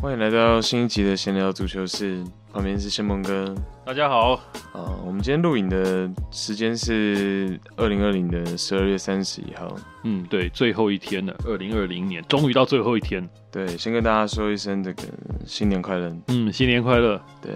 [0.00, 3.54] 欢迎来到新一集的闲聊足球室，旁边是谢梦哥。
[3.84, 4.32] 大家好，
[4.72, 9.76] 啊，我们今天录影的时间是二零二零的十二月三十一号。
[10.04, 13.28] 嗯，对，最后一天了，二零二零年终于到最后一天。
[13.52, 15.02] 对，先跟大家说一声这个
[15.44, 16.12] 新年快乐。
[16.28, 17.20] 嗯，新年快乐。
[17.42, 17.54] 对，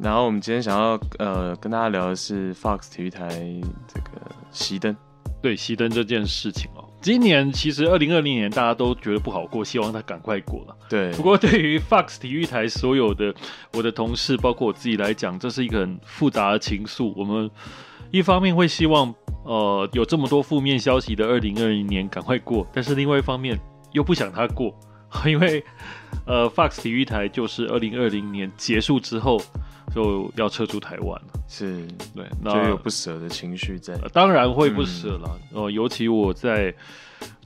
[0.00, 3.28] 然后我们今天想要呃跟大家聊的是 Fox 体育台
[3.88, 4.10] 这个
[4.52, 4.96] 熄灯。
[5.40, 6.84] 对，熄灯这件事情哦。
[7.00, 10.76] 今年其实二零二零年大家都觉得不好过，希望他赶快过了。
[10.88, 13.34] 对，不过对于 Fox 体育台所有的
[13.72, 17.12] 我的同事，包括我自己来讲，这是一个很复杂的情愫。
[17.16, 17.50] 我们
[18.10, 23.58] 一方面会希望，呃，有这么多负面消息的二零二零年赶快过，但是另外一方面
[23.92, 24.74] 又不想他过，
[25.24, 25.64] 因为
[26.26, 29.40] 呃，Fox 体育台就是二零二零年结束之后。
[29.94, 35.40] 就要撤出台湾了，是对，那就有不舍的情绪在，呃，当然会不舍了。
[35.52, 36.72] 嗯、呃，尤其我在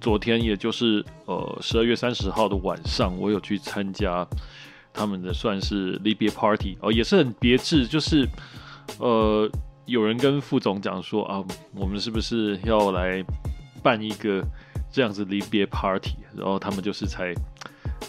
[0.01, 4.27] 昨天，也就是呃十二月三十号的晚上，我有去参加
[4.93, 8.29] 他们的算是离别 party，哦、呃，也是很别致，就是
[8.99, 9.51] 呃
[9.87, 11.43] 有人跟副总讲说啊，
[11.75, 13.25] 我们是不是要来
[13.83, 14.45] 办一个
[14.93, 16.17] 这样子离别 party？
[16.37, 17.33] 然后他们就是才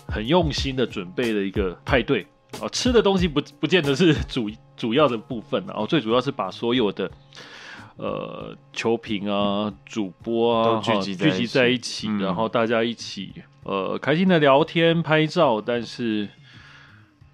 [0.08, 2.28] 很用心的准备了一个派对。
[2.62, 7.12] 哦，吃的东西不不见得是主主要的部分，然后最主要是把所有的
[7.98, 16.30] 呃球评啊、主播啊聚集聚集在一起，然后大家一起呃开心的聊天、拍照，但是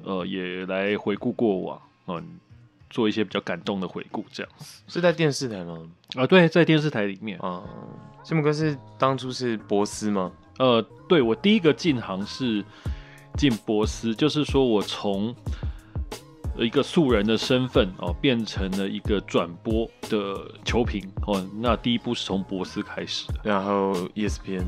[0.03, 2.39] 呃也来回顾过往，嗯，
[2.89, 4.81] 做一些比较感动的回顾，这样子。
[4.87, 5.77] 是在电视台吗？
[6.15, 7.61] 啊，对，在电视台里面啊。
[8.23, 10.31] 谢孟哥是当初是博斯吗？
[10.57, 12.65] 呃，对，我第一个进行是。
[13.37, 15.33] 进博斯，就是说我从
[16.57, 21.43] 一个素人的身份哦，变成了一个转播的球评哦。
[21.59, 24.65] 那第一步是从博斯开始的，然后 ESPN，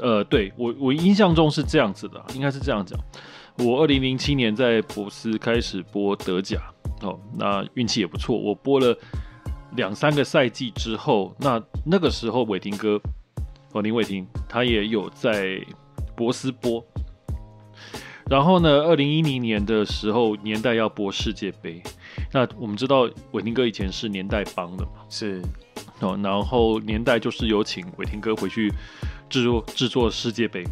[0.00, 2.98] 呃，对，我我印象中是这样子的，应该是这样讲。
[3.58, 6.58] 我二零零七年在博斯开始播德甲
[7.02, 8.96] 哦，那运气也不错，我播了
[9.76, 13.00] 两三个赛季之后，那那个时候伟霆哥
[13.72, 15.60] 哦，林伟霆他也有在
[16.16, 16.82] 博斯播。
[18.30, 21.82] 然后呢，二零一零年的时候，年代要播世界杯。
[22.32, 25.42] 那我们知道伟霆哥以前是年代帮的嘛，是
[26.00, 26.18] 哦。
[26.22, 28.72] 然后年代就是有请伟霆哥回去
[29.28, 30.64] 制作制作世界杯。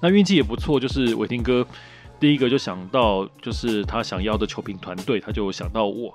[0.00, 1.66] 那运气也不错，就是伟霆哥
[2.20, 6.08] 第一个就想到，就是他想要的球评团队，他就想到我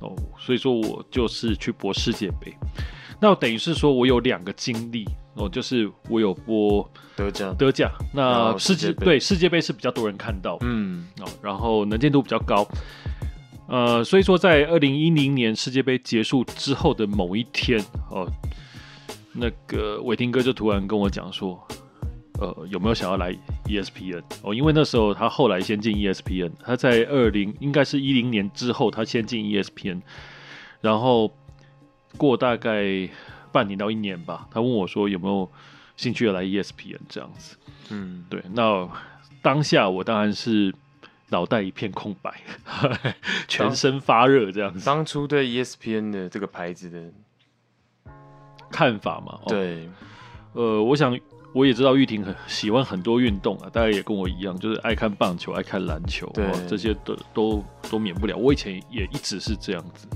[0.00, 0.14] 哦。
[0.38, 2.52] 所以说我就是去播世界杯。
[3.20, 5.06] 那等于是说我有两个经历。
[5.38, 12.66] 哦，就是我有播德甲，德甲，那世界对世界杯是比较多人看到，嗯，哦，然后能见度比较高，
[13.68, 17.78] 呃，所以说在二零一零年世界杯结束之后的某一天，
[18.10, 18.26] 哦，
[19.34, 21.62] 那个伟霆哥就突然跟我讲说，
[22.40, 23.30] 呃，有没有想要来
[23.66, 24.22] ESPN？
[24.42, 30.00] 哦，因为那时候他后来先进 ESPN，他在二零应该是一零年之后他先进 ESPN，
[30.80, 31.30] 然后
[32.16, 33.08] 过大概。
[33.52, 35.50] 半年到一年吧，他问我说有没有
[35.96, 37.56] 兴趣要来 ESPN 这样子，
[37.88, 38.86] 嗯，对，那
[39.40, 40.74] 当下我当然是
[41.30, 42.34] 脑袋一片空白，
[43.48, 44.84] 全身发热这样子。
[44.84, 48.12] 当初对 ESPN 的这个牌子的
[48.70, 49.88] 看法嘛，对，
[50.52, 51.18] 呃，我想
[51.54, 58.36] 我也知道玉婷很喜欢很多运动啊，大家也跟我一样，就是爱看棒球、爱看篮球，对，这些都都都免不了。
[58.36, 60.06] 我以前也一直是这样子，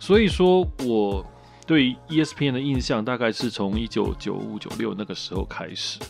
[0.00, 1.24] 所以说我。
[1.66, 6.00] 对 ESPN 的印象大概是从一九九五九六那个时候开始，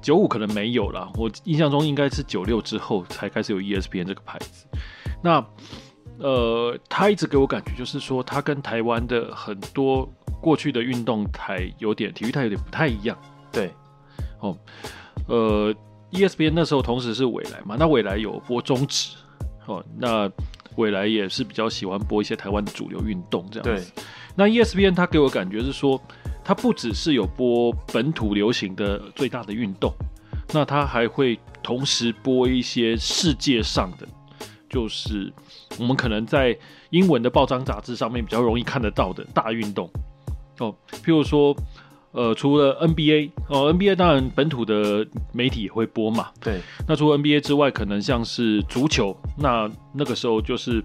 [0.00, 4.64] 九五可能没有啦，我印象中应该是九六之后才开始有 ESPN 这个牌子。
[5.22, 5.44] 那
[6.18, 10.08] 呃，他一直给我感觉就是说，他跟台湾的很多
[10.40, 13.14] 过去的运动台有点体育台有点不太一样。
[13.52, 13.70] 对，
[14.40, 14.56] 哦，
[15.26, 15.74] 呃
[16.12, 19.18] ，ESPN 那时候同时是未来嘛，那未来有播中职，
[19.66, 20.32] 哦，那
[20.78, 23.92] 未来也是比较喜欢播一些台湾的主流运动这样子。
[24.36, 26.00] 那 ESPN 它给我感觉是说，
[26.44, 29.92] 它不只是有播本土流行的最大的运动，
[30.54, 34.06] 那它还会同时播一些世界上的，
[34.70, 35.32] 就是
[35.78, 36.56] 我们可能在
[36.90, 39.90] 英文的报章杂志上面比较容易看得到的大运动
[40.60, 40.72] 哦，
[41.04, 41.52] 譬如说，
[42.18, 46.60] 呃，除了 NBA 哦，NBA 当然本土的媒体也会播嘛，对。
[46.86, 50.84] 那除了 NBA 之外，可能像是足球，那那个时候就是。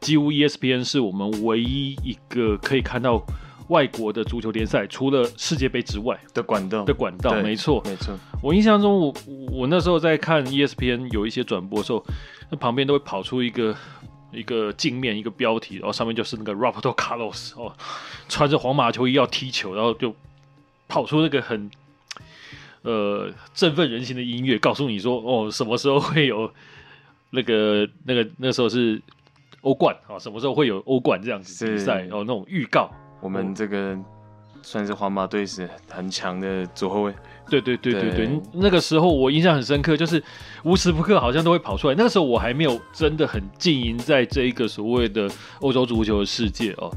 [0.00, 3.24] 几乎 ESPN 是我们唯一一个可以看到
[3.68, 8.14] 外国的足球联赛，除了世界杯之外的管道的管道，没错，没错。
[8.42, 12.04] 我印象中我，我我那时候在看 ESPN 有一些转播的时候，
[12.50, 13.74] 那旁边都会跑出一个
[14.30, 17.72] 一个镜面，一个标题，然后上面就是那个 Roberto Carlos 哦，
[18.28, 20.14] 穿着皇马球衣要踢球，然后就
[20.88, 21.70] 跑出那个很
[22.82, 26.50] 呃振奋人心的音乐，告诉你说哦，什么时候会有
[27.30, 29.00] 那个那个那时候是
[29.62, 32.90] 欧冠啊，什么时候会有欧冠这样子比赛哦，那种预告。
[33.20, 33.98] 我们这个
[34.62, 37.14] 算是皇马队是很强的左后卫。
[37.46, 40.22] 对对对对对，那个时候我印象很深刻，就是
[40.62, 41.94] 无时不刻好像都会跑出来。
[41.94, 46.90] 那个时候我还没有真的很浸淫在这一个所谓的欧洲足球的世界哦，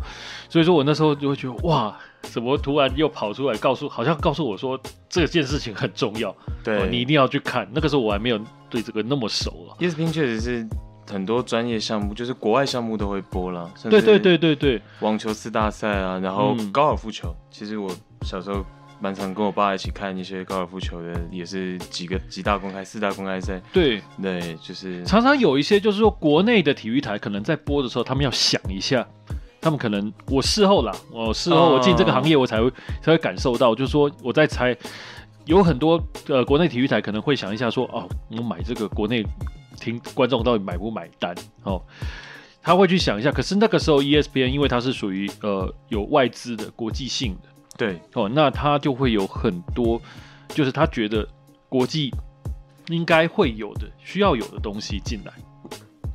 [0.48, 4.79] 所以说我那时候就会觉得哇，怎么突然又跑出来告诉，好像告诉我说
[5.09, 7.67] 这件事情很重要，对、哦，你一定要去看。
[7.73, 9.75] 那个时候我还没有对这个那么熟了。
[9.79, 10.67] ESPN 确实是
[11.09, 13.71] 很多专业项目，就是国外项目都会播了。
[13.89, 17.89] 对对对对对，网球四大赛啊，然后高尔夫球，嗯、其实我
[18.21, 18.65] 小时候。
[18.99, 23.61] 蛮常跟我爸一起看一些高尔夫球的，也是几个几大公开、四大公开赛。
[23.71, 29.07] 对对，就是常常有一些，就是说国内的体育台可能在播的时候，他们要想一下，
[29.62, 34.75] 他们可能我事后啦，我事后我进这个行业，我才会、哦、才会感受到，就是说我在猜，
[35.45, 39.25] 有很多呃国内体育台可能会想一下说，哦，我买这个国内
[39.80, 41.81] 听观众到底买不买单哦，
[42.62, 43.31] 他会去想一下。
[43.31, 47.50] 可是那个时候 ESPN 因为它是属于呃有外资的国际性的。
[47.77, 50.01] 对哦，那他就会有很多，
[50.50, 51.27] 就是他觉得
[51.69, 52.12] 国际
[52.88, 55.31] 应该会有的、需要有的东西进来。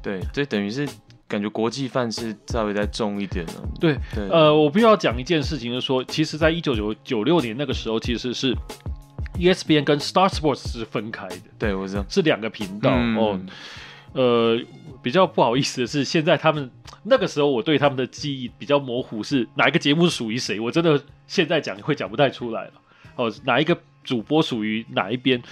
[0.03, 0.89] 对，这等于是
[1.33, 3.53] 感觉国际范是稍微再重一点了。
[3.81, 8.55] 对对，呃，我必须要讲一件事情，就是说，其实，在一九九九六年那个时候，其实是
[9.39, 11.37] ESPN 跟 Star Sports 是分开的。
[11.59, 13.41] 对，我知道是两个频道、嗯、哦。
[14.13, 14.61] 呃，
[15.03, 16.71] 比较不好意思的是，现在他们
[17.05, 20.61] 那个时候我对他们的记忆比较模糊，是哪一个节目属于谁？
[20.61, 22.73] 我真的现在讲会讲不太出来了。
[23.17, 25.43] 哦，哪一个主播属于哪一边？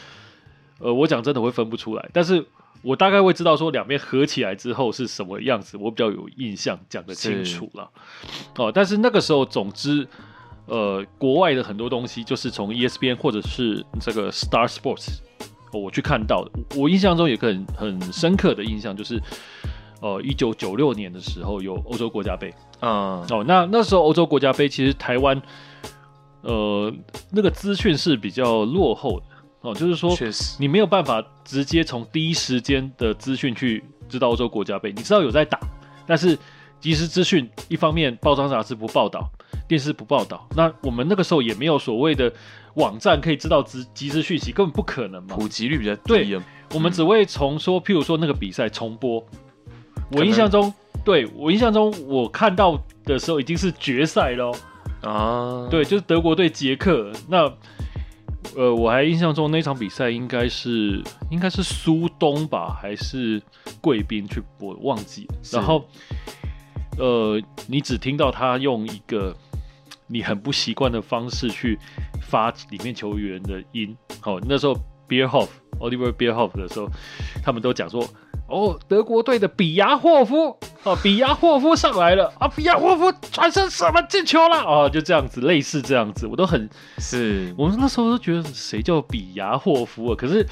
[0.79, 2.45] 呃，我讲真的会分不出来，但是
[2.83, 7.91] 我大概会知道说两边合起来之后是什么样子，我比较有印象，讲得清楚了。
[8.57, 10.07] 哦，但是那个时候，总之，
[10.67, 15.19] 呃，国外的很多东西就是从 ESPN 或者是这个 Star Sports。
[15.73, 19.23] 我去看到的，我印象中有个很很深刻的印象，就是，
[20.03, 25.41] 呃，一九九六年的时候有欧洲国家杯，嗯，哦，那那时候欧洲国家杯其实台湾，
[26.41, 26.93] 呃，
[27.31, 29.27] 那个资讯是比较落后的，
[29.63, 35.59] 哦，就是说，确实，你没有办法直接从第一时间的资讯去知道欧洲国家杯，你知道有在打，
[36.07, 36.39] 但是
[36.81, 39.29] 即时资讯一方面报章杂志不报道，
[39.69, 42.33] 电视不报道，那我们那个时候也没有所谓的。
[42.75, 46.03] 网站可以知道即即时讯息，根本不可能嘛，普及率比较低。
[46.05, 46.41] 对，
[46.73, 49.21] 我们只会从说，譬如说那个比赛重播。
[50.13, 50.73] 我印象中，
[51.05, 54.53] 对我印象中，我看到的时候已经是决赛喽。
[55.03, 57.11] 啊，对，就是德国对捷克。
[57.29, 57.53] 那，
[58.57, 63.43] 呃，我还印象中那场比赛应该是应该是苏东吧，还是
[63.81, 65.35] 贵宾去播，忘记了。
[65.53, 65.85] 然后，
[66.99, 69.37] 呃，你只听到他用一个
[70.07, 71.79] 你很不习惯的方式去。
[72.23, 74.77] 发里面球员的音，哦，那时候
[75.09, 75.49] Beerhoff
[75.81, 76.89] Oliver Beerhoff 的时候，
[77.43, 78.07] 他们都讲说，
[78.51, 86.69] 哦，德国队的比亚霍夫，哦，比亚霍夫上来了，啊，比亚霍夫传身什么进球了，哦，就这样子，类似这样子，我都很
[86.99, 90.15] 是，我们那时候都觉得谁叫比亚霍夫啊？
[90.17, 90.47] 可是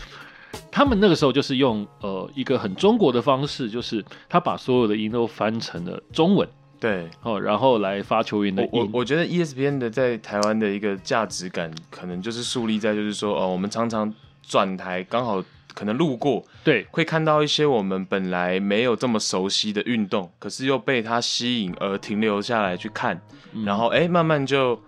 [0.70, 6.48] 他们那个时候就是用呃一个很中国的方式，就是他把所有的音都翻成了中文。
[6.80, 8.70] 对，哦，然后来发球员的音。
[8.72, 14.14] 我我觉得 ESPN 的在台湾的一个价值感，可能就是树立在就是说，哦，我们常常
[14.46, 15.42] 转台，刚好
[15.74, 23.20] 可能路过，对，会看到一些我们本来没有这么熟悉的运动，可是又被它吸引而停留下来去看，
[23.52, 24.80] 嗯、然后哎，慢慢就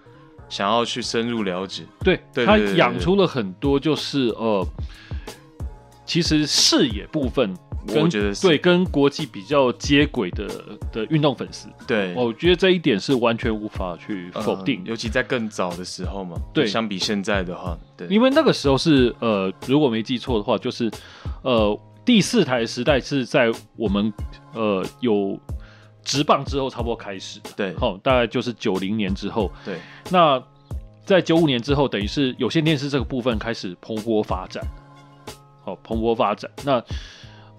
[0.49, 1.85] 想要去深入了解。
[2.05, 4.67] 对，对他养出了很多，就是呃，
[6.05, 7.55] 其实视野部分。
[7.87, 8.47] 跟我觉得是。
[8.47, 10.49] 对，跟国际比较接轨的
[10.93, 20.91] 的运动粉丝，对，我觉得这一点是完全无法去否定，呃，尤其在更早的时候嘛，对，相比现在的话，对，因为那个时候是呃，如果没记错的话，就是
[21.43, 24.13] 呃第四台时代是在我们
[24.53, 25.39] 呃有
[26.03, 29.79] 直棒之后差不多开始，对，好，大概就是九零年之后，对，
[30.11, 30.43] 那
[31.05, 34.63] 在九五年之后，等于是有线电视这个部分开始蓬勃发展，
[35.65, 36.83] 好，蓬勃发展，那。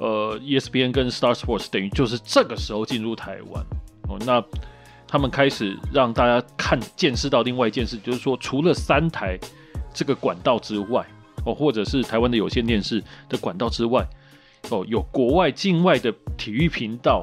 [0.01, 3.63] 呃，ESPN 跟 Star Sports 等于就是这个时候进入台湾
[4.09, 4.43] 哦，那
[5.07, 9.37] 他们开始让大家看见识到另外一件事，就是说除了三台
[9.93, 11.05] 这个管道之外
[11.45, 14.03] 哦，或者是台湾的有线电视的管道之外
[14.71, 17.21] 哦，有国外境外的体育频道，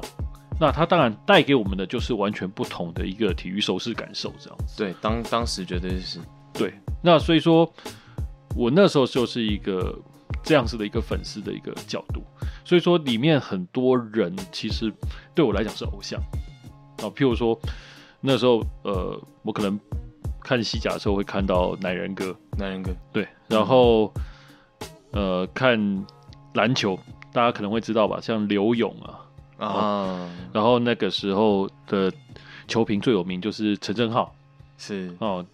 [0.57, 4.77] 那它当然带给我们的就是完全不同的一个体育收视感受，这样子。
[4.77, 6.19] 对，当当时绝对是。
[6.53, 7.69] 对，那所以说
[8.55, 9.99] 我那时候就是一个
[10.43, 12.23] 这样子的一个粉丝的一个角度。
[12.63, 14.93] 所以说，里面很多人其实
[15.33, 16.19] 对我来讲是偶像
[16.97, 17.09] 啊。
[17.15, 17.59] 譬如说，
[18.21, 19.79] 那时候呃，我可能
[20.41, 24.13] 看西甲的时候会看到男人哥，男人哥对，然后、
[25.11, 26.05] 嗯、呃看
[26.53, 26.99] 篮球，
[27.33, 29.19] 大家可能会知道吧，像刘勇啊
[29.57, 32.11] 啊、哦，然后那个时候的
[32.67, 34.33] 球评最有名就是陈正浩，
[34.77, 35.45] 是哦，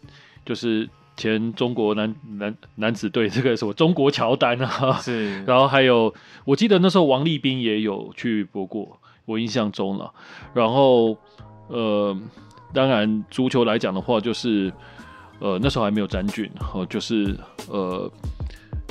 [0.45, 0.89] 就是。
[1.17, 10.11] 前中国男男男子队这个什么中国乔丹啊，是， 然后还有我记得那时候王立斌也有去播过，我印象中了。
[10.53, 11.17] 然后
[11.69, 12.15] 呃，
[12.73, 14.71] 当然足球来讲的话，就是
[15.39, 17.37] 呃那时候还没有詹俊，哦，就是
[17.69, 18.11] 呃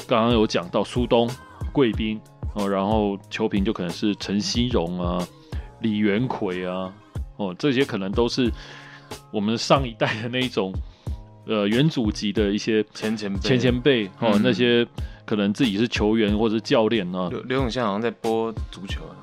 [0.06, 1.28] 刚刚有讲到苏东、
[1.72, 2.18] 贵宾
[2.54, 5.18] 哦，然后球评就可能是陈希荣啊、
[5.82, 6.90] 李元奎啊，
[7.36, 8.50] 哦这些可能都是
[9.30, 10.72] 我们上一代的那一种。
[11.46, 14.86] 呃，原祖级的一些前前辈前前辈哦、嗯，那些
[15.26, 17.28] 可能自己是球员或者是教练啊。
[17.30, 19.16] 刘刘永现在好像在播足球了。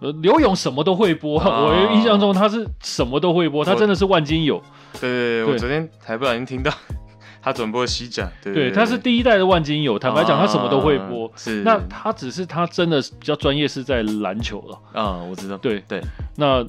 [0.00, 4.60] 呃，刘勇什么都会播，哦，我印象中他是什么都会播，他真的是万金油。
[4.94, 6.72] 对对对，我昨天还不小心听到
[7.40, 8.28] 他转播西甲。
[8.42, 9.96] 对，对，对，对，他是第一代的万金油。
[9.96, 11.28] 坦白讲，他什么都会播。
[11.28, 11.62] 啊、是。
[11.62, 15.00] 那他只是他真的比较专业是在篮球了。
[15.00, 15.56] 啊，我知道。
[15.58, 16.02] 对对。
[16.36, 16.66] 那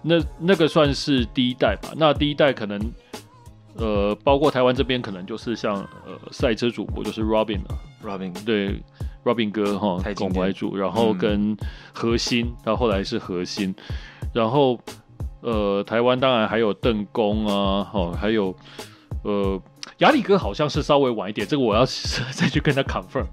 [0.00, 1.90] 那那个算是第一代吧。
[1.96, 2.80] 那第一代可能。
[3.78, 5.74] 呃，包括台湾这边可能就是像
[6.06, 8.32] 呃赛车主播就是 Robin 啊，Robin。
[8.44, 8.82] 对
[9.24, 11.56] Robin 哥哈，巩怀主，然后跟
[11.92, 13.74] 核心，到、嗯、后，后来是核心，
[14.32, 14.78] 然后
[15.40, 18.54] 呃台湾当然还有邓公啊，哦还有
[19.24, 19.60] 呃
[19.98, 21.84] 亚里哥好像是稍微晚一点，这个我要
[22.32, 23.26] 再去跟他 confirm，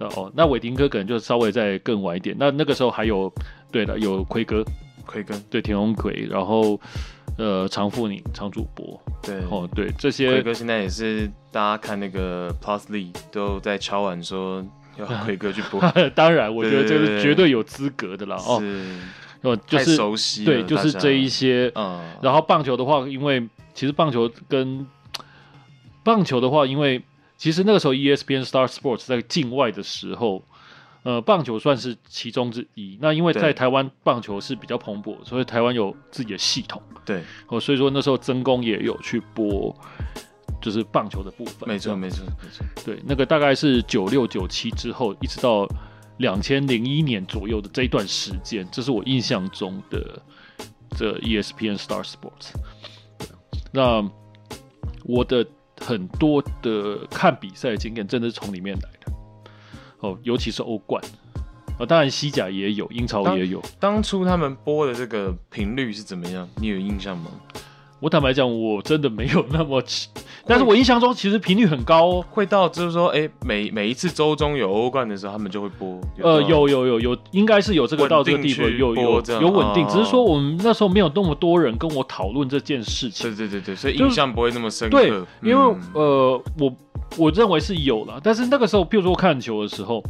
[0.00, 3.30] 哦那伟霆哥可能就稍微再更晚一点，那那个时候还有
[3.70, 4.64] 对的有奎哥，
[5.04, 5.38] 奎哥。
[5.50, 6.80] 对田鸿奎，然后。
[7.38, 14.64] 呃，常富宁、常主播，对，哦，对，这些奎哥现在也是大家看那个 Plus League 都在敲碗说
[14.96, 15.80] 要奎哥去播。
[16.14, 18.62] 当然，我觉得这是绝对有资格的了哦。
[19.42, 21.70] 哦，就是熟悉，对，就是这一些。
[21.74, 24.86] 嗯，然后棒球的话，因为其实棒球跟
[26.02, 27.02] 棒球的话，因为
[27.36, 30.42] 其实那个时候 ESPN Star Sports 在境外的时候。
[31.06, 32.98] 呃，棒球算是其中之一。
[33.00, 36.82] 那因为在台湾棒球是比较蓬勃，所以台湾有自己的系统。
[37.04, 39.72] 对，哦，所以说那时候曾公也有去播，
[40.60, 41.68] 就是棒球的部分。
[41.68, 42.66] 没错，没错，没错。
[42.84, 45.64] 对，那个大概是九六九七之后，一直到
[46.16, 50.20] 两千零一年左右的这一段时间，这是我印象中的
[50.98, 52.50] 这 ESPN Star Sports。
[53.70, 54.02] 那
[55.04, 55.46] 我的
[55.80, 58.95] 很多的看比赛的经验，真的是从里面来的。
[60.06, 61.02] 哦，尤其是欧冠，
[61.78, 63.60] 啊，当然西甲也有，英超也有。
[63.80, 66.48] 当，当初他们播的这个频率是怎么样？
[66.56, 67.30] 你有印象吗？
[68.00, 69.82] 我坦白讲，我真的没有那么，
[70.46, 76.00] 但是我印象中其实频率很高哦，会到就是说，哎、欸，每每一次周中有欧冠的时候，他们就会播。
[76.22, 83.30] 呃，有有有有，应该是有这个到这个地步，有有有稳定、哦，只是说我们那时候没有那么多人跟我讨论这件事情。
[83.30, 84.98] 对对对对，所以印象不会那么深刻。
[84.98, 85.08] 对，
[85.42, 86.72] 因为、嗯、呃我。
[87.16, 90.02] 我认为是有了，但是那个时候，譬如说看球的时候，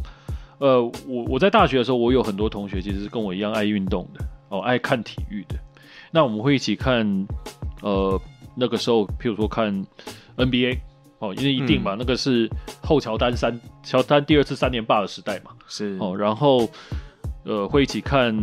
[0.57, 5.55] 呃，我我在大学的时候，我有很多同学其实是跟我一样爱运动的哦，爱看体育的。
[6.11, 7.05] 那我们会一起看，
[7.81, 8.21] 呃，
[8.55, 9.85] 那个时候譬如说看
[10.35, 10.79] NBA
[11.19, 12.49] 哦，因为一定嘛，嗯、那个是
[12.81, 15.97] 后乔丹三乔丹第二次三连霸的时代嘛，是。
[15.99, 16.69] 哦，然后
[17.43, 18.35] 呃会一起看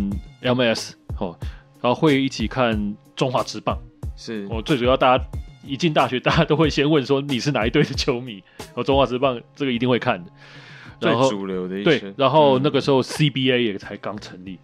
[0.43, 1.37] MLS 哦，
[1.81, 3.79] 然后会一起看中华职棒，
[4.17, 4.47] 是。
[4.50, 5.25] 哦，最主要大家。
[5.67, 8.45] 一进大学，大家都会先问说你是哪一队的球迷？
[8.75, 10.31] 哦中华职棒这个一定会看的，
[11.00, 14.59] 然后最主流的一对，然后那个时候 CBA 也才刚成立，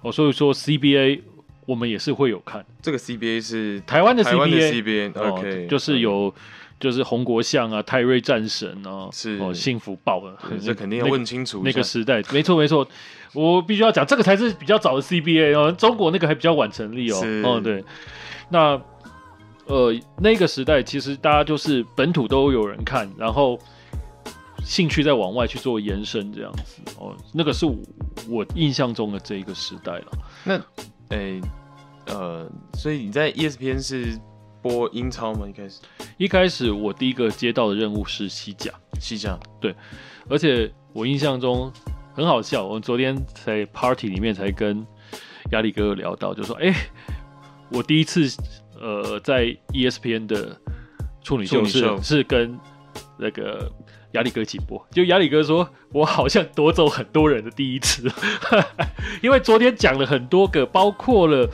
[0.00, 1.22] 哦、嗯，所以说 CBA
[1.68, 2.64] 我们也是会有看。
[2.80, 6.34] 这个 CBA 是台湾的 CBA，, CBA，OK，、哦、就是有
[6.80, 10.34] 就是洪国相啊、泰瑞战神啊，是哦，幸福爆了，
[10.64, 12.88] 这肯定要问清楚、那个、那个时代，没错没错，
[13.34, 17.84] 我必须要讲这个才是比较早的 CBA 哦，中国那个还比较晚成立哦，哦对，
[18.48, 18.80] 那。
[19.70, 23.58] 呃，那个时代其实大家就是本土都有人看，然后
[24.64, 27.14] 兴趣再往外去做延伸这样子哦。
[27.34, 27.76] 那个是我，
[28.30, 30.06] 我印象中的这一个时代了。
[30.42, 30.54] 那，
[31.10, 31.40] 诶、欸，
[32.08, 34.18] 呃，所以你在 ESPN 是
[34.62, 35.46] 播英超吗？
[35.48, 35.80] 一开始，
[36.16, 39.74] 一开始我第一个接到的任务是西甲，西甲对，
[40.28, 41.72] 而且我印象中
[42.14, 42.66] 很好笑。
[42.66, 44.84] 我昨天在 party 里面才跟
[45.52, 46.90] 亚里哥有聊到，就说，哎、欸，
[47.70, 48.28] 我第一次。
[48.80, 50.56] 呃，在 ESPN 的
[51.20, 52.56] 处女秀是秀是跟
[53.18, 53.68] 那个
[54.12, 58.08] 亚里哥一起播，就亚里哥说，我好像夺走很多人的第一次，
[59.20, 61.50] 因为昨天讲了很多个，包括了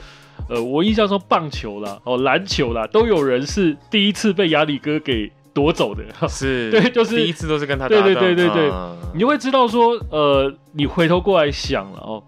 [0.49, 12.23] 呃，我印象中棒球啦、哦篮球啦，都有人是第一次被亚里哥给夺走的， 是对，就是第一次都是跟他打，对对对对对，啊、你就会知道说，呃，你回头过来想了哦。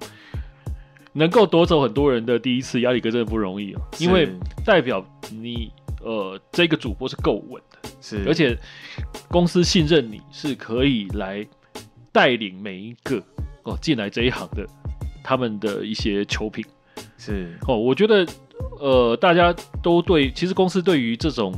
[1.14, 4.30] 能够夺走很多人的第一次，亚里哥真的不容易哦，因为
[4.64, 5.72] 代表你
[6.04, 8.56] 呃这个主播是够稳的，是，而且
[9.28, 11.44] 公司信任你是可以来
[12.12, 13.20] 带领每一个
[13.64, 14.64] 哦进来这一行的
[15.24, 16.64] 他们的一些球评，
[17.18, 18.26] 是哦，我觉得
[18.80, 21.54] 呃大家都对，其实公司对于这种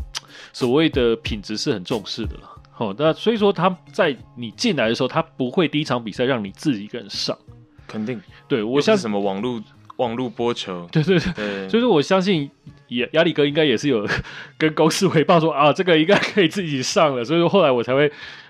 [0.53, 2.41] 所谓的品质是很重视的了。
[2.77, 7.37] 哦，那所以说他在你进来的时候，他不会第一场比赛让你自己一个人上，
[7.85, 8.21] 肯定。
[8.47, 9.61] 对我相信什么网络
[9.97, 12.49] 网络播球， 对对对，对所以说我相信
[12.87, 14.07] 也亚里哥应该也是有
[14.57, 18.09] 跟公司回报说啊，这个应该可以自己上了，所以说后来我才会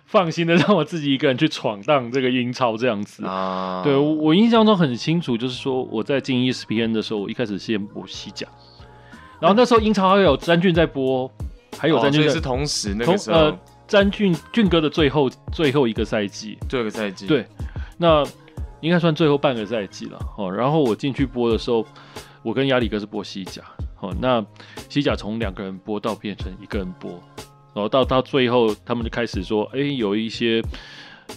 [0.10, 3.82] 放心的让我自己一个人去闯荡这个英超这样子啊。
[3.84, 8.48] 对我，我印象中很清楚，就是说我在进 ESPN 的时候，我一开始先播西甲，
[9.39, 11.32] 然后那时候英超还有詹俊在播，
[11.78, 13.38] 还有詹俊、哦、是同时那个时候。
[13.38, 17.44] 呃詹俊俊哥的最后最后一个赛季，最后一个赛季，对，
[17.98, 18.24] 那
[18.82, 20.54] 应该算最后半个赛季了哦。
[20.54, 21.84] 然后我进去播的时候，
[22.44, 23.63] 我跟亚里哥是播西甲，
[24.00, 24.46] 哦，那
[24.89, 27.20] 西甲从两个人播到变成一个人播，
[27.74, 30.62] 然后到到最后，他们就开始说，哎，有一些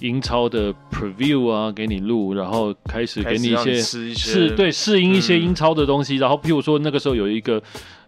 [0.00, 3.74] 英超的 preview 啊，给你录，然后开始给你一些
[4.14, 6.16] 适对适应一些英超的东西。
[6.16, 7.62] 嗯、然后譬如说那个时候有一个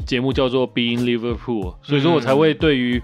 [0.06, 3.02] 节目叫做 Being Liverpool，所以说我才会对于。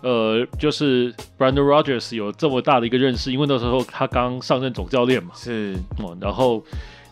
[0.00, 6.64] 呃，就是 Brandon Rodgers 有这么大的一个认识，因为那时候他刚上任总教练嘛，是哦，然后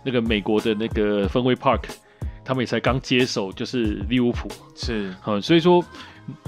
[0.02, 1.82] 那个美国的那个芬威 Park，
[2.42, 5.84] 他们也才刚接手，就是利物浦，是，嗯，所以说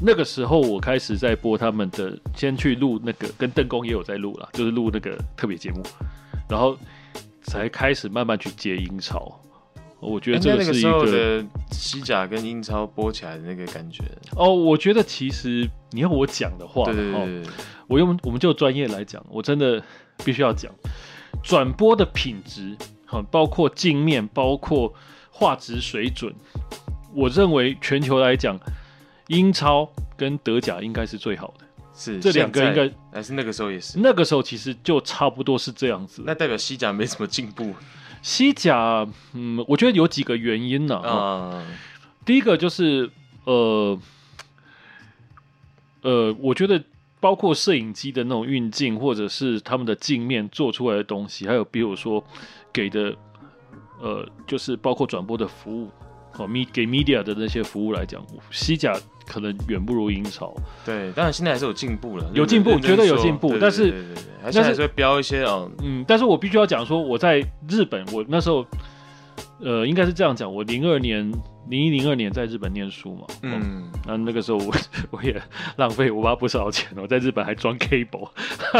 [0.00, 5.82] 那个时候我开始在播他们的，先去录那个跟邓公也有在录了，就是录那个特别节目，
[6.48, 6.76] 然后
[7.42, 9.40] 才开始慢慢去接英超。
[10.00, 14.04] 我觉得这个是一个的西甲跟英超播起来的那个感觉
[14.36, 14.54] 哦。
[14.54, 17.52] 我觉得其实你要我讲的话，对对对，哦，
[17.86, 19.82] 我用我们就专业来讲，我真的
[20.22, 20.70] 必须要讲
[21.42, 22.76] 转播的品质，
[23.30, 24.92] 包括镜面，包括
[25.30, 26.34] 画质水准。
[27.14, 28.58] 我认为全球来讲，
[29.28, 36.22] 英超跟德甲应该是最好的，是这两个应该还是那个时候也是，那个时候其实就差不多是这样子。
[36.26, 37.74] 那代表西甲没什么进步。
[38.20, 41.52] 西甲，嗯，我觉得有几个原因呢、啊。
[41.52, 41.62] Uh,
[42.24, 43.10] 第一个就是，
[43.44, 43.98] 呃，
[46.00, 46.82] 呃，我觉得
[47.20, 52.24] 包括摄影机的那种运镜，或者是他们的镜面做出来的东西，还有比如说
[52.72, 53.14] 给的，
[54.00, 55.90] 呃，就是包括转播的服务，
[56.38, 58.98] 哦，咪给 media 的那些服务来讲，西甲。
[59.26, 64.04] 可能远不如英超，对，当然现在还是有进步了，有进步，绝对有进步，但是，
[64.44, 68.64] 而且还是会标一些哦，嗯，但是我必须要讲说，我在日本，我那时候，
[69.60, 71.32] 呃，应该是这样讲，我零二年、
[71.68, 74.74] 零一零二年在日本念书嘛，嗯，那那个时候我
[75.10, 75.40] 我也
[75.76, 78.28] 浪费我爸不少钱，我在日本还装 cable，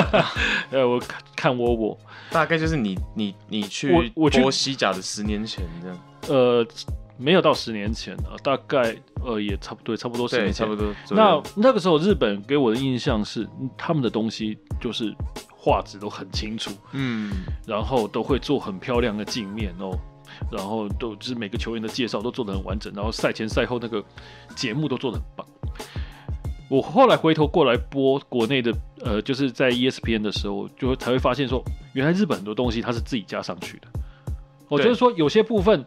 [0.71, 1.01] 呃，我
[1.35, 1.99] 看我我。
[2.31, 6.67] 大概就是你你你去我去西甲的十年前这样，呃。
[7.17, 10.93] 没有到十年前啊，大概呃也差不多，差不多十年前，差不多。
[11.11, 15.15] 那那个时候，日本给我的印象是，他们的东西就是
[15.57, 17.31] 画质都很清楚，嗯，
[17.67, 19.97] 然后都会做很漂亮的镜面哦，
[20.51, 24.05] 然后都就是每个球员的介绍都做得很完整，然后赛前赛后那个
[24.57, 25.47] 节目都做得很棒。
[26.71, 28.73] 我后来回头过来播国内的，
[29.05, 33.89] 呃，就是在 ESPN 的时候，就才会发现说，原来日本很多东西它是自己加上去的。
[34.69, 35.85] 我就是说，有些部分。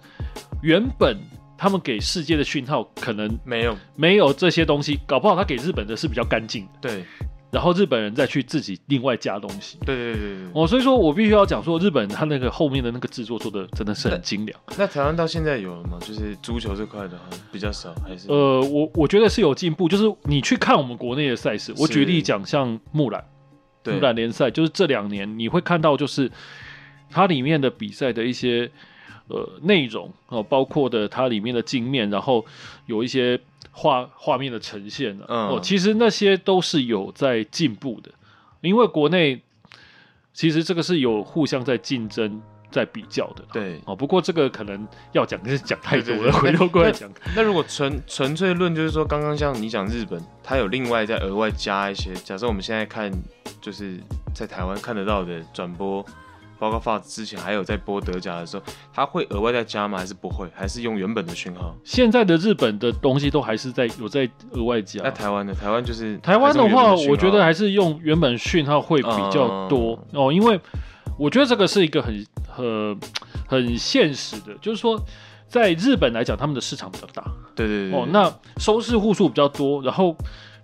[0.63, 1.15] 原本
[1.55, 6.71] 他们给世界的讯号可能没有没有这些东西，搞不好他给日本的是比较干净的。
[6.81, 7.05] 对，
[7.51, 9.77] 然后日本人再去自己另外加东西。
[9.85, 10.47] 对对对对。
[10.55, 14.59] 哦，所以说我必须要讲说，日本他那个后面的那个制作做的真的是很精良。
[14.75, 15.99] 那台湾到现在有了吗？
[16.01, 17.19] 就是足球这块的
[17.51, 18.27] 比较少，还是？
[18.29, 19.87] 呃，我我觉得是有进步。
[19.87, 23.23] 就是你去看我们国内的赛事，我举例讲，像木兰，
[23.85, 26.31] 木兰联赛，就是这两年你会看到，就是
[27.09, 28.69] 它里面的比赛的一些。
[29.29, 32.45] 呃，内容哦，包括的它里面的镜面，然后
[32.85, 33.37] 有一些
[33.71, 38.09] 画画面的呈现、啊、嗯、哦，其实那些都是有在进步的，
[38.61, 39.41] 因为国内
[40.31, 42.41] 其实这个是有互相在竞争、
[42.71, 43.43] 在比较的。
[43.51, 47.11] 对哦，不过这个可能要讲，就是讲太多了，回头过来讲。
[47.35, 52.13] 那如果纯纯粹论，就是说，刚刚像你讲日本，它有另外再额外加一些。
[52.13, 53.11] 假设我们现在看，
[53.59, 53.99] 就是
[54.33, 56.05] 在台湾看得到的转播。
[56.59, 59.97] 包括 Fox 之前还有在播德甲的时候，他会额外再加吗？
[59.97, 60.49] 还是不会？
[60.55, 61.75] 还是用原本的讯号？
[61.83, 65.01] 现在的日本的东西都还是在有在额外加。
[65.03, 70.59] 那台湾的台湾就是台湾的话，我觉得还是用原本讯号会比较多、嗯、哦，因为
[71.17, 72.99] 我觉得这个是一个很很
[73.47, 74.99] 很现实的，就是说
[75.47, 77.23] 在日本来讲，他们的市场比较大，
[77.55, 80.15] 对对对，哦，那收视户数比较多，然后。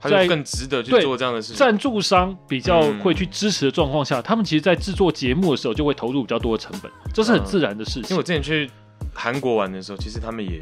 [0.10, 1.58] 在更值得去做这样的事情。
[1.58, 8.04] 赞助商比较会去支持的状况下，嗯、他们其实，在制作节目的时候就会投入比较多的成本，这是很自然的事情。
[8.04, 8.70] 嗯、因为我之前去
[9.14, 10.62] 韩国玩的时候，其实他们也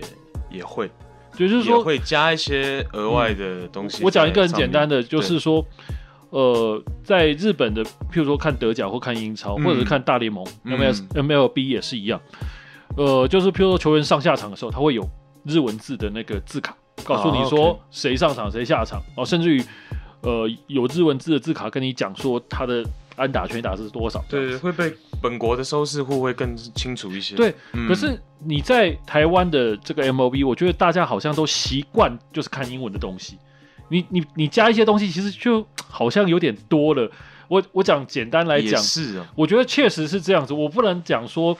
[0.49, 0.89] 也会，
[1.36, 4.04] 就是说会加一些额外的东西。
[4.04, 5.65] 我讲一个很简单的，就是说，
[6.30, 12.19] 呃，在日本的，譬如说看德甲或看英超，或者是看大联盟，MLS、MLB 也是一样。
[12.97, 15.10] 呃，就是譬如说球员上下场的时候，他会有
[15.45, 19.63] 日文字的那个字卡，告诉你说谁上场谁下场哦，甚至于
[20.21, 22.83] 呃有日文字的字卡跟你讲说他的。
[23.17, 24.23] 安打全打是多少？
[24.29, 27.35] 对，会被本国的收视户会更清楚一些。
[27.35, 33.37] 对，嗯、可是你在台湾的这个 M O B，我觉得大家好像都习惯就是看英文的东西。
[33.89, 37.11] 你你你加一些东西，其实就好像有点多了。
[37.49, 40.53] 我我讲简单来讲，是啊，我觉得确实是这样子。
[40.53, 41.55] 我不能讲说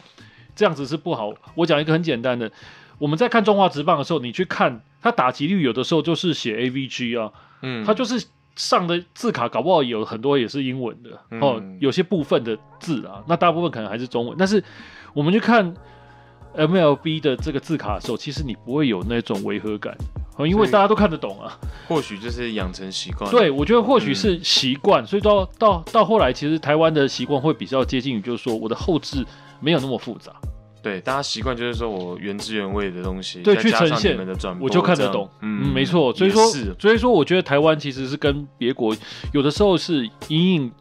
[0.56, 1.32] 这样子是不好。
[1.54, 2.50] 我讲一个很简单的，
[2.98, 8.24] 我们在看中华职棒的时候，你去看他打击率，有的时候就是写 AVG 啊，嗯，他就是。
[8.58, 14.36] 上的字卡搞不好有很多也是英文的、嗯、哦，有些部分的字啊，那大部分可能还是中文。
[14.38, 14.62] 但是
[15.14, 15.74] 我们去看
[16.58, 19.96] MLB 的这个字卡的时候，其实你不会有那种违和感，
[20.36, 21.58] 哦，因为大家都看得懂啊。
[21.88, 23.32] 或许就是养成习惯。
[23.32, 29.26] 对，我觉得或许是习惯，嗯、所以到到到后来，其实台湾的习惯会比较接近于，就是说我的后置
[29.62, 30.34] 没有那么复杂。
[30.82, 34.18] 对，大家习惯就是说我原汁原味的东西，对，去呈现，
[34.60, 35.30] 我就看得懂。
[35.42, 36.14] 嗯，嗯，没错。
[36.14, 36.46] 所以说，
[36.80, 38.96] 所以说，我觉得台湾其实是跟别国
[39.32, 40.72] 有的时候是隐隐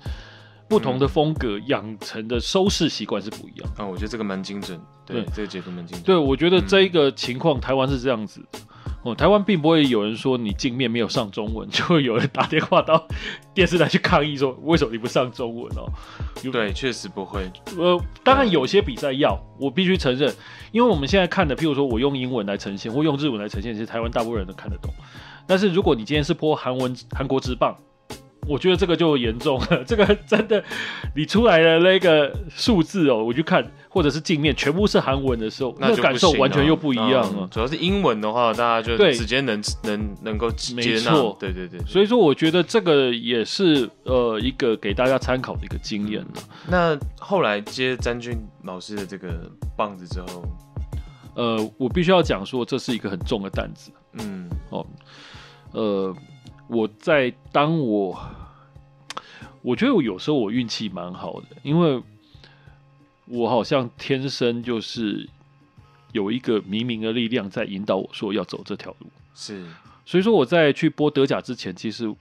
[0.68, 3.68] 不同的风格养成的收视习惯是不一样。
[3.76, 4.80] 啊、嗯，我觉得这个蛮精准。
[5.04, 6.02] 对，对这个解读蛮精准。
[6.02, 8.40] 对，我觉得这一个情况，嗯、台湾是这样子。
[9.02, 13.06] 哦，台湾并不会有人说你镜面没有上中文， 就会有人打电话到
[13.54, 15.88] 电视台去抗议说，为什么你不上中文哦？
[16.52, 17.50] 对，确实不会。
[17.78, 20.32] 呃，当然有些比赛要，我必须承认，
[20.72, 24.92] 因为我们现在看的，譬如说我用英文来呈现，或用日文来呈现，其实台湾大部分人都看得懂。
[25.46, 27.76] 但是如果你今天是播韩文、韩国之棒。
[28.48, 30.64] 我觉得这个就严重了， 这个真的，
[31.14, 37.40] 你出来的那个数字哦，我去看，或者是镜面全部是韩文的时候，那，那感受完全又不一样了。
[37.40, 40.81] 嗯、主要是英文的话，大家就直接能能能够接纳。
[40.81, 41.87] 没错，对对对，对。
[41.87, 46.42] 所以说，我觉得这个也是呃一个给大家参考的一个经验了。
[46.66, 50.42] 那后来接詹俊老师的这个棒子之后，
[51.35, 53.90] 呃，我必须要讲说，这是一个很重的担子。
[54.14, 54.87] 嗯，哦，
[55.72, 56.16] 呃。
[56.72, 58.16] 我在当我，
[59.61, 62.00] 我觉得我有时候我运气蛮好的，因为
[63.30, 65.28] 我好像天生就是
[66.12, 69.06] 有一个冥冥的力量在引导我说要走这条路。
[69.34, 69.64] 是，
[70.04, 72.12] 所以说我在去播德甲之前，其实，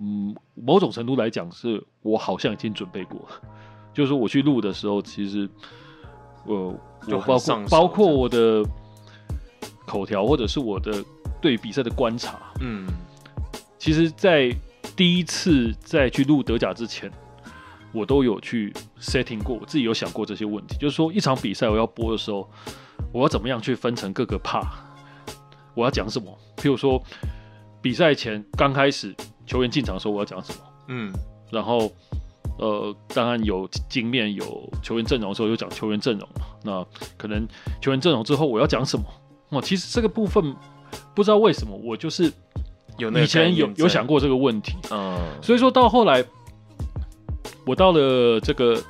[0.00, 3.40] 嗯，某种程度来讲，是我好像已经准备过了。
[3.94, 5.48] 就是说我去录的时候，其实，
[6.44, 6.74] 我
[7.06, 8.64] 我包括包括我的
[9.86, 11.04] 口条，或者是我的
[11.40, 12.86] 对比赛的观察，嗯。
[13.78, 14.54] 其实，在
[14.94, 17.10] 第一次在去录德甲之前，
[17.92, 20.76] 我都有去 setting 过，我自己有想过这些问题。
[20.78, 22.48] 就是说，一场比赛我要播的时候，
[23.12, 24.66] 我要怎么样去分成各个 part？
[25.74, 26.36] 我要讲什么？
[26.56, 27.02] 譬如说，
[27.80, 29.14] 比赛前刚开始
[29.46, 30.58] 球员进场的时候，我要讲什么？
[30.88, 31.12] 嗯，
[31.50, 31.90] 然后
[32.58, 36.28] 呃，当然有镜面有球员阵容的时候，有讲球员阵容。
[36.62, 36.84] 那
[37.16, 37.46] 可能
[37.80, 39.04] 球员阵容之后，我要讲什么？
[39.50, 40.54] 哦，其实这个部分
[41.14, 42.32] 不知道为什么，我就是
[42.98, 43.10] 有。
[43.10, 46.24] 以前有有想过这个问题，嗯，所以说到后来，
[47.64, 48.82] 我到了这个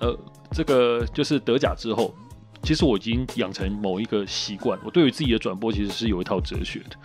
[0.00, 0.18] 呃
[0.50, 2.14] 这个就是德甲之后，
[2.62, 6.96] 其实我已经养成某一个习惯，我对于自己的转播其实是有一套哲学的。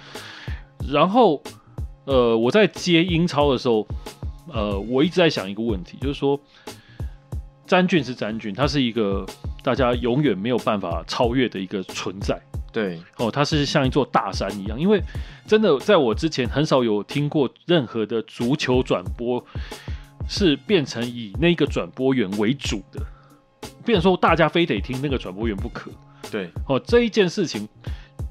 [0.91, 1.41] 然后
[2.05, 3.85] 呃我在接英超的时候，
[4.53, 6.39] 呃我一直在想一个问题，就是说
[7.67, 9.25] 詹俊是詹俊，他是一个
[9.61, 12.39] 大家永远没有办法超越的一个存在。
[12.71, 15.01] 对哦，他是像一座大山一样，因为
[15.47, 19.43] 真的在我之前很少有听过任何的足球转播
[20.29, 23.01] 是变成以那个转播员为主的，
[23.83, 25.91] 变成说大家非得听那个转播员不可。
[26.31, 27.67] 对哦，这一件事情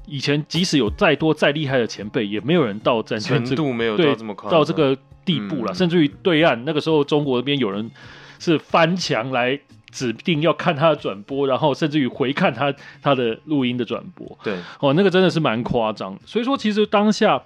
[0.07, 7.91] 以前即使有再多再厉害的前辈，也没有人到这程度没有到这么夸到这个地步了，嗯、甚至于对岸那个时候中国那边有人
[8.39, 9.59] 是翻墙来。
[9.91, 14.37] 指定要看他的转播，然后甚至于回看他他的录音的转播。
[14.43, 16.15] 对，哦，那个真的是蛮夸张。
[16.27, 17.41] 所以说，其实当下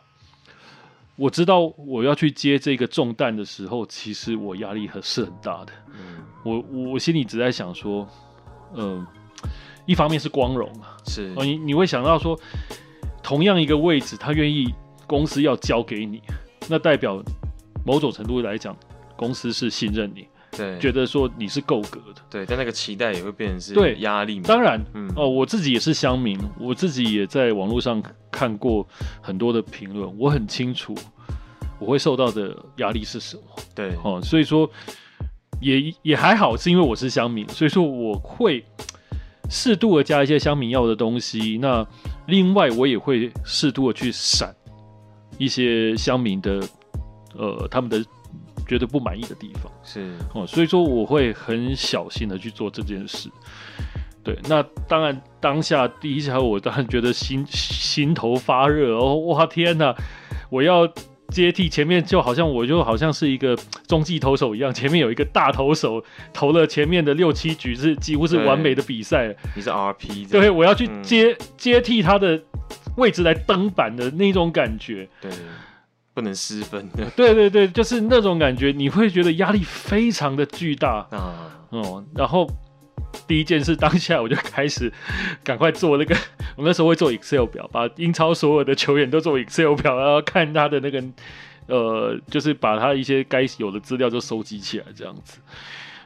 [1.15, 5.71] 我知道我要去接这个重担的时候，其实我压力很是很大的。
[5.93, 6.59] 嗯，我
[6.91, 8.07] 我心里只在想说，
[8.73, 9.07] 嗯、呃，
[9.85, 12.39] 一方面是光荣啊，是哦，你你会想到说，
[13.21, 14.73] 同样一个位置，他愿意
[15.05, 16.21] 公司要交给你，
[16.67, 17.23] 那代表
[17.85, 18.75] 某种程度来讲，
[19.15, 20.27] 公司是信任你。
[20.55, 24.45] 对，觉得说你是够格的，对，但那个期待也会变成是压力嘛。
[24.47, 28.87] 当然，嗯，哦，我自己也是乡民，我自己也在网络上看过
[29.21, 30.95] 很多的评论，我很清楚
[31.79, 33.43] 我会受到的压力是什么。
[33.73, 34.69] 对，哦，所以说
[35.59, 38.63] 也也还好，是因为我是乡民，所以说我会
[39.49, 41.57] 适度的加一些乡民要的东西。
[41.61, 41.85] 那
[42.27, 44.55] 另外我也会适度的去闪
[45.37, 46.61] 一些乡民的
[47.35, 48.03] 呃他们的
[48.73, 53.29] 觉得不满意的地方，是哦，所以说我会很小心的去做这件事。
[54.23, 59.95] 对，那当然当下第一下我当然觉得心心头发热哦，哇天哪，
[60.49, 60.91] 我要。
[61.29, 63.57] 接替前面就好像我就好像是一个
[63.87, 69.35] 中继投手一样，前面有一个大投手投了前面的六七局是几乎是完美的比赛。
[69.55, 72.39] 你是 RP，对，我要去接、嗯、接替他的
[72.97, 75.09] 位置来登板的那种感觉。
[75.19, 75.31] 对，
[76.13, 77.09] 不能失分 的。
[77.15, 81.51] 对对对，就是那种感觉，你会觉得压力非常的巨大啊。
[81.69, 82.47] 哦，然后。
[83.27, 84.91] 第一件事，当下我就开始
[85.43, 86.15] 赶快做那个，
[86.57, 91.01] 我那时候会做 Excel 表，把英超所有的球员都做 Excel 表，然后看他的那个，
[91.67, 95.39] 呃，就是把他一些该有的资料就收集起来，这样子。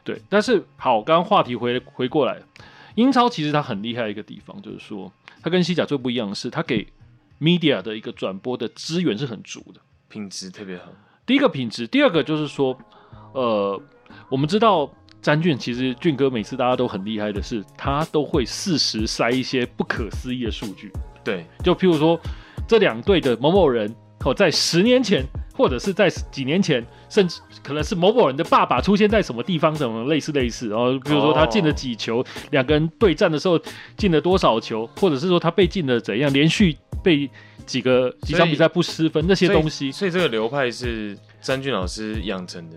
[0.04, 2.38] 对，但是好，刚刚话题回回过来，
[2.94, 5.10] 英超其实它很厉害的一个地方，就是说
[5.42, 6.86] 它跟西甲最不一样的是，它给
[7.40, 10.84] media 的一个转播的资源是很足的，品质特别好。
[11.24, 12.76] 第一个品质，第二个就是说，
[13.32, 13.80] 呃，
[14.28, 14.90] 我们知道。
[15.20, 20.92] 詹俊其实俊哥每次大家都很厉害的是，他都会适时塞一些不可思议的数据。
[21.24, 22.18] 对，就譬如说
[22.68, 23.92] 这两队的某某人
[24.24, 30.68] 哦，在十年前或者是在几年前，甚至可能是某某人的爸爸出现在什么地方，什么类似类似。
[30.68, 32.68] 然后比如说他进了几球，两、oh.
[32.68, 33.60] 个人对战的时候
[33.96, 37.28] 进了多少球，或者是说他被进了怎样，连续被
[37.66, 39.90] 几个几场比赛不失分那些东西。
[39.92, 42.76] 所以这个流派是詹俊老师养成的。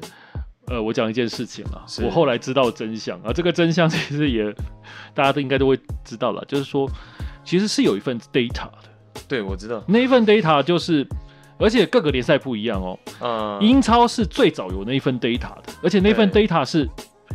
[0.67, 4.45] 呃，我讲一件事情啊，我后来知道真相啊，这个真相其实也
[5.13, 6.89] 大家都应该都会知道了，就是说，
[7.43, 9.21] 其实是有一份 data 的。
[9.27, 11.05] 对，我知道那一份 data 就是，
[11.57, 12.97] 而且各个联赛不一样哦。
[13.19, 13.59] 嗯。
[13.61, 16.87] 英超是最早有那一份 data 的，而且那份 data 是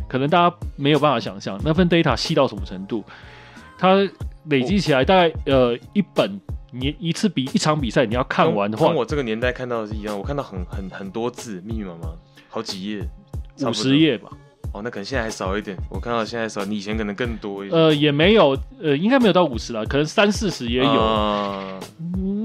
[0.09, 3.03] 可能大家没有办法想象，那份 data 细到什么程度？
[3.77, 3.95] 它
[4.45, 6.41] 累积起来大概呃一本，
[6.71, 12.09] 你一次比一场比赛你要看完的话，跟我这个年代看到的是一样，我看到很很很多字，密密麻麻，
[12.49, 13.07] 好几页。
[13.65, 14.29] 五十页吧，
[14.71, 15.75] 哦，那可能现在还少一点。
[15.89, 17.81] 我看到现在少，你以前可能更多一点。
[17.81, 20.91] 呃，也没有，呃，应该没有到五十了，可能三四十也有。
[20.91, 21.79] 呃、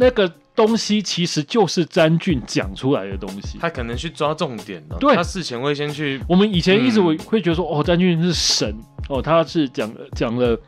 [0.01, 4.97] 那个东西其实就是詹俊讲出来的东西，他可能去抓重点了。
[4.99, 6.19] 对，他事前会先去。
[6.27, 8.75] 我们以前一直会会觉得说，嗯、哦，詹俊是神，
[9.11, 10.59] 哦，他是讲讲了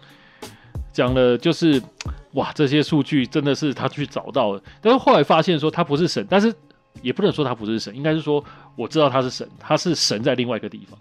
[0.95, 1.83] 讲了，就是
[2.33, 4.63] 哇，这些数据真的是他去找到的。
[4.81, 6.55] 但是后来发现说他不是神，但是。
[7.03, 8.43] 也不能说他不是神，应该是说
[8.77, 10.97] 我知道他是神，他是神在另外一个地方。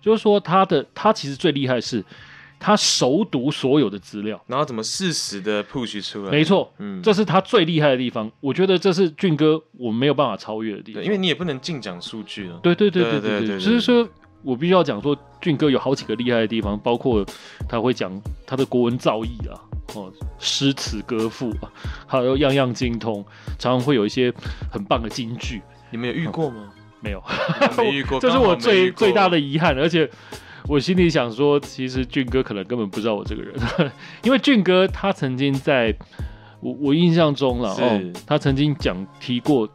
[0.00, 2.04] 就是说他的他其实最厉害的是
[2.60, 6.30] 他熟读所有的资料，然后怎么适时的 push 出来。
[6.30, 8.30] 没错，嗯，这是他最厉害的地方。
[8.40, 12.60] 我觉得这是俊哥我没有办法超越的地方，因为你也不能净讲数据啊。
[12.62, 14.06] 对对对对对对，所以说
[14.48, 17.22] 我必须要讲说俊哥有好几个厉害的地方，包括
[17.68, 18.10] 他会讲
[18.46, 19.60] 他的国文造诣啊。
[19.94, 21.68] 哦，诗词歌赋啊，
[22.06, 23.22] 还有样样精通，
[23.58, 24.32] 常常会有一些
[24.72, 25.60] 很棒的金句。
[25.90, 26.72] 你们有遇过吗？
[26.74, 27.22] 嗯、没有，
[27.76, 29.78] 没遇过，这是我最最大的遗憾。
[29.78, 30.08] 而且
[30.66, 33.54] 我心里想说，其实俊哥可能根本不知道我这个人，
[34.24, 35.94] 因为俊哥他曾经在
[36.60, 39.68] 我我印象中了哦，他曾经讲提过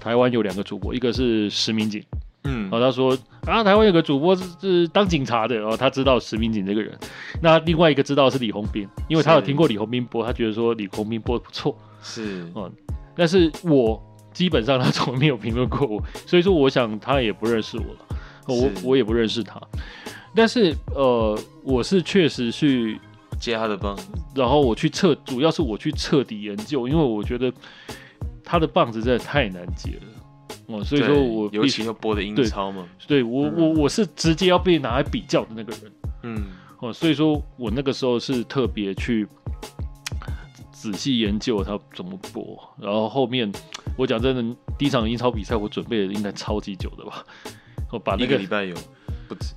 [0.00, 2.00] 台湾有两个主播，一个是石明景。
[2.44, 6.96] 嗯，然后他说啊，台湾有个主播是是当警察的，然后他知道石明景这个人。
[7.40, 11.76] 那另外一个知道是李红斌，因为他有听过李红斌播，他觉得说李红斌播的不错。
[12.02, 12.70] 是，嗯，
[13.14, 14.02] 但是我
[14.32, 17.98] 基本上 他从来没有评论过我，所以说我想他也不认识我了，
[18.46, 19.60] 我我也不认识他。
[20.34, 22.98] 但是呃，我是确实去
[23.38, 23.96] 接他的棒，
[24.34, 27.52] 然后我去彻，主要是我去彻底研究，因为我觉得
[28.42, 30.11] 他的棒子真的太难接了。
[30.66, 36.44] 哦，所以说我尤其要播的英超嘛，对，对我我我是直接要被拿来比较的那个人，嗯，
[36.80, 39.26] 哦，所以说我那个时候是特别去
[40.72, 43.50] 仔细研究他怎么播，然后后面
[43.96, 47.24] 我讲真的，第一场英超比赛我准备的应该超级久的吧，
[47.90, 48.74] 我把那个礼拜有
[49.28, 49.54] 不止，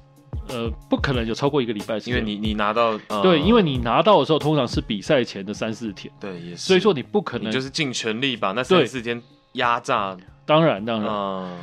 [0.50, 9.22] 呃，不可能有超过一个礼拜，因为你你拿到，呃、对，因为你拿到的时候通常是比赛前的三四天，对，也是，所以说你不可能你就是尽全力把那三四天
[9.54, 10.16] 压榨。
[10.46, 11.10] 当然，当然。
[11.12, 11.58] 嗯、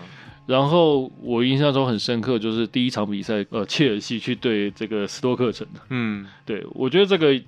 [0.46, 5.64] 然后我印象中很深刻，就是第一场比赛，呃，切尔西去对这个斯托克城。
[5.88, 7.40] 嗯，对，我觉得这个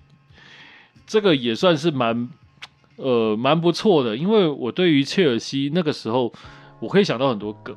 [1.05, 2.29] 这个也算是蛮
[2.97, 6.33] 呃蛮不错的，因为我对于切尔西那个时候，
[6.79, 7.75] 我可以想到很多梗，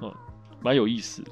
[0.00, 0.12] 哦、嗯，
[0.60, 1.30] 蛮有意思的。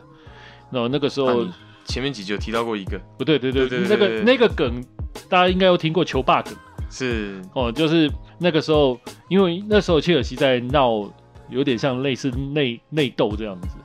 [0.71, 4.81] 那那个时候，啊、前面几集有提到过一个，不对，对，对，对，那个那个梗，
[5.29, 6.55] 大家应该有听过球霸梗，
[6.89, 8.97] 是哦，就是那个时候，
[9.29, 11.13] 因为那时候切尔西在闹。
[11.51, 13.77] 有点像类似内内斗这样子，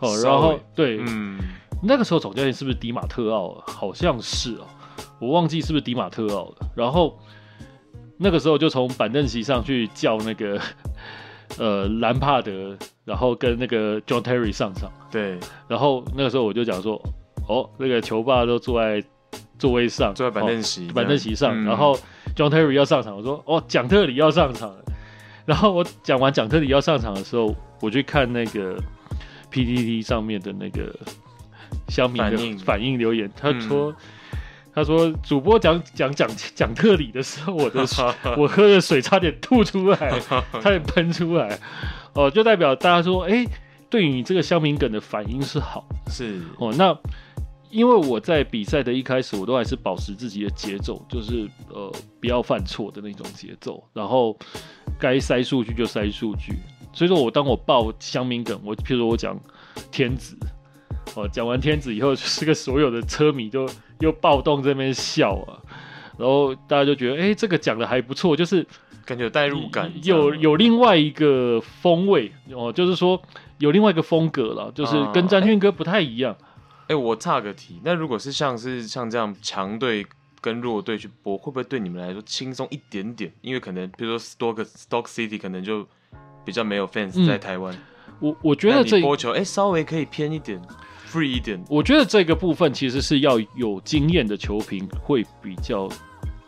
[0.00, 1.38] 哦，然后对，嗯，
[1.82, 3.62] 那个时候总教练是不是迪马特奥？
[3.66, 4.66] 好像是哦，
[5.20, 6.54] 我忘记是不是迪马特奥了。
[6.74, 7.18] 然后
[8.18, 10.60] 那个时候就从板凳席上去叫那个
[11.58, 14.90] 呃兰帕德，然后跟那个 John Terry 上场。
[15.10, 17.00] 对，然后那个时候我就讲说，
[17.48, 19.02] 哦，那个球霸都坐在
[19.58, 21.96] 座位上，坐在板凳席，哦、板凳席上，嗯、然后
[22.34, 24.74] John Terry 要上场，我说，哦，蒋特里要上场。
[25.48, 28.76] 然后我讲完讲特里要上场的时候，我去看那个
[29.50, 30.94] P D T 上面的那个
[31.88, 33.90] 乡民的反应留言，他说。
[33.92, 33.96] 嗯
[34.76, 37.82] 他说：“主播讲讲讲讲特里的时候，我的
[38.36, 40.20] 我喝的水差点吐出来，
[40.60, 41.58] 差点喷出来，
[42.12, 43.48] 哦，就代表大家说，哎、欸，
[43.88, 46.74] 对你这个乡民梗的反应是好，是哦。
[46.76, 46.94] 那
[47.70, 54.36] 因为我在比赛的一开始，我都还是保持自己的节奏，就是呃不要犯错的那种节奏，然后
[54.98, 56.54] 该塞数据就塞数据。
[56.92, 59.38] 所以说我当我报香民梗，我譬如说我讲
[59.90, 60.36] 天子，
[61.14, 63.66] 哦，讲完天子以后，就是个所有的车迷都。”
[64.00, 65.56] 又暴动这边笑啊，
[66.18, 68.62] 然后大家就觉得，哎、欸，这个讲的还不错，就是
[69.06, 73.18] 感觉有代入感，有有另外一个风味哦，就是说
[73.56, 76.36] 有另外一个风格了，就是跟詹俊哥不太一样。
[76.88, 80.06] 哎、欸，我岔个题，那如果是像是像这样强队
[80.40, 83.32] 跟弱队去播，会不会对你们来说轻松一点点？
[83.40, 85.86] 因为可能比如说 Stoke Stoke City 可能就
[86.44, 87.80] 比较没有 fans 在台湾、嗯，
[88.20, 90.60] 我我觉得这波球哎、欸、稍微可以偏一点。
[91.08, 95.88] free 一点，我觉得这个部分其实是要有经验的球评会比较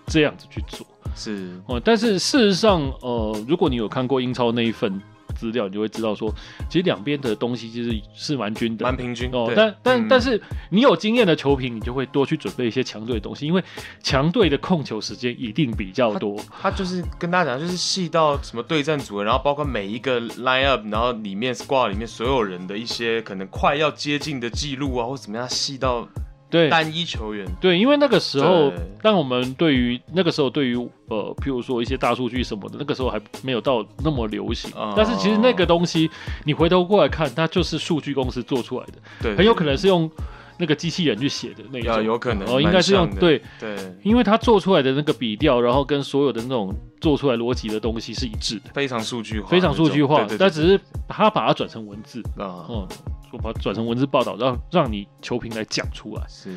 [0.06, 1.80] 这样子去做，是哦。
[1.82, 5.00] 但是事实上，呃，如果你有看过英超那一份。
[5.34, 6.34] 资料你就会知道说，
[6.68, 9.52] 其实两边的东西其实是蛮均的，蛮平均哦。
[9.54, 13.62] 但但、嗯、但是你有经验的球评，你就会多去准备一些强队的东西，因为
[14.02, 16.36] 强队的控球时间一定比较多。
[16.60, 26.08] 他，他就是跟大家讲，就是细到什么对战组，然后包括每一个 line up，然后里面 squad 里面所有人的一些可能快要接近的记录啊，或怎么样细到。
[26.50, 26.68] 对。
[26.68, 30.76] 单一球员，对，因为那个时候，但我们对于那个时候对于
[31.08, 34.70] 呃，譬如说一些大数据什么的，那个时候还没有到那么流行。
[34.74, 36.10] 哦、但是其实那个东西，
[36.44, 40.10] 你回头过来看，它就是数据公司做出来的，对，很有可能是用
[40.58, 43.40] 那个机器人去写的那种，有可能，哦，应该是用对。
[43.58, 52.88] 对，因为他做出来的那个笔调，然后跟所有的那种做出来逻辑的东西是一致的，非常数据化，非常数据化，但只是他把它转成文字啊，嗯。
[53.30, 56.22] 我把它转成文字报道，让让你球评来讲出来。
[56.26, 56.56] 是。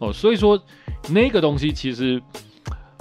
[0.00, 0.62] 哦，所以说
[1.08, 2.22] 那个东西其实，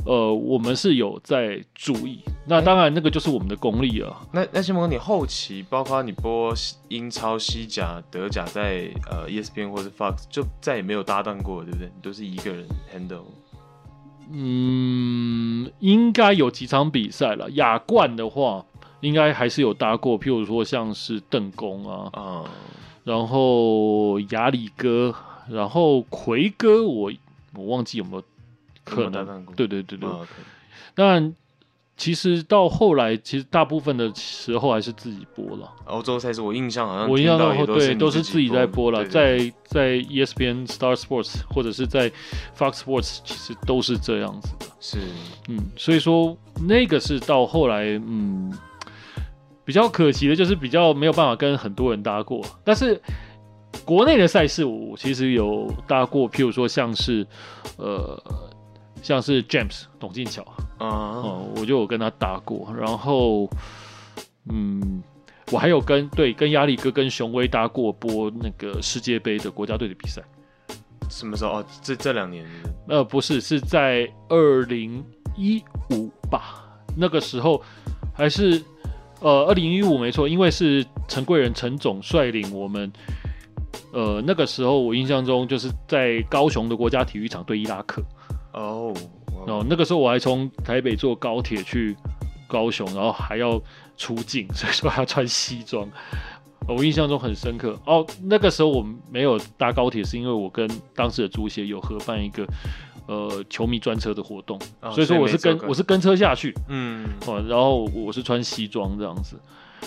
[0.05, 2.19] 呃，我们是有在注意。
[2.47, 4.15] 那当然，那个就是我们的功力了。
[4.31, 6.53] 那那新蒙，你后期包括你播
[6.87, 11.87] 英超、西甲、德甲在，在呃 ESPN 或者 Fox 就再也没有搭档过，对不对？
[11.87, 13.25] 你都是一个人 handle。
[14.31, 17.49] 嗯，应该有几场比赛了。
[17.51, 18.65] 亚冠的话，
[19.01, 22.45] 应该还是有搭过，譬如说像是邓公啊，啊、嗯。
[23.03, 25.13] 然后亚里哥，
[25.49, 27.13] 然后奎哥我，我
[27.55, 28.23] 我忘记有没有
[28.89, 29.45] 可能？
[29.55, 30.09] 对对对对。
[30.95, 31.33] 但、
[31.95, 35.71] 其实到后来，其实大部分的时候还是自己播了。
[35.85, 42.09] 欧洲赛事我印象好像，我印象中对都是自己在播了，在在 ESPN Star Sports 或者是在
[42.57, 44.65] Fox Sports，其实都是这样子的。
[44.79, 44.97] 是，
[45.47, 48.51] 嗯，所以说那个是到后来，嗯。
[49.65, 52.99] 比较可惜的就是比较没有办法跟很多人搭过，但是
[53.85, 57.23] 国内的赛事我其实有搭过，譬如说像是
[57.77, 58.19] 呃
[59.01, 60.43] 像是 James 董进巧
[60.77, 63.49] 啊，哦，我就有跟他搭过，然后
[64.49, 65.03] 嗯，
[65.51, 70.21] 我还有跟对跟压力哥跟雄威搭过播那个世界杯的国家队的比赛，
[71.09, 71.59] 什么时候？
[71.59, 72.45] 哦，这这两年？
[72.87, 75.03] 呃，不是，是在二零
[75.37, 76.63] 一五吧，
[76.95, 77.61] 那个时候
[78.13, 78.61] 还是。
[79.21, 82.89] 呃，二零一五没错，因为是陈贵人陈总率领我们，
[83.91, 88.01] 呃，那个时候我印象中就是在高雄的国家体育场对伊拉克。
[88.61, 88.93] 哦，
[89.45, 91.95] 然后那个时候我还从台北坐高铁去
[92.47, 93.61] 高雄，然后还要
[93.95, 95.87] 出境， 所以说还要穿西装。
[96.67, 97.79] 我印象中很深刻。
[97.85, 102.45] 哦，那个时候我没有搭高铁，是因为我跟当时的足协有合办一个。
[103.07, 109.35] 呃，球迷专车的活动，哦、所以说我是跟我是跟车下去，嗯，哦，然后我是穿西装这样子，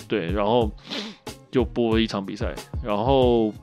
[0.09, 0.69] 对，然后
[1.53, 3.53] 就播了一场比赛，然后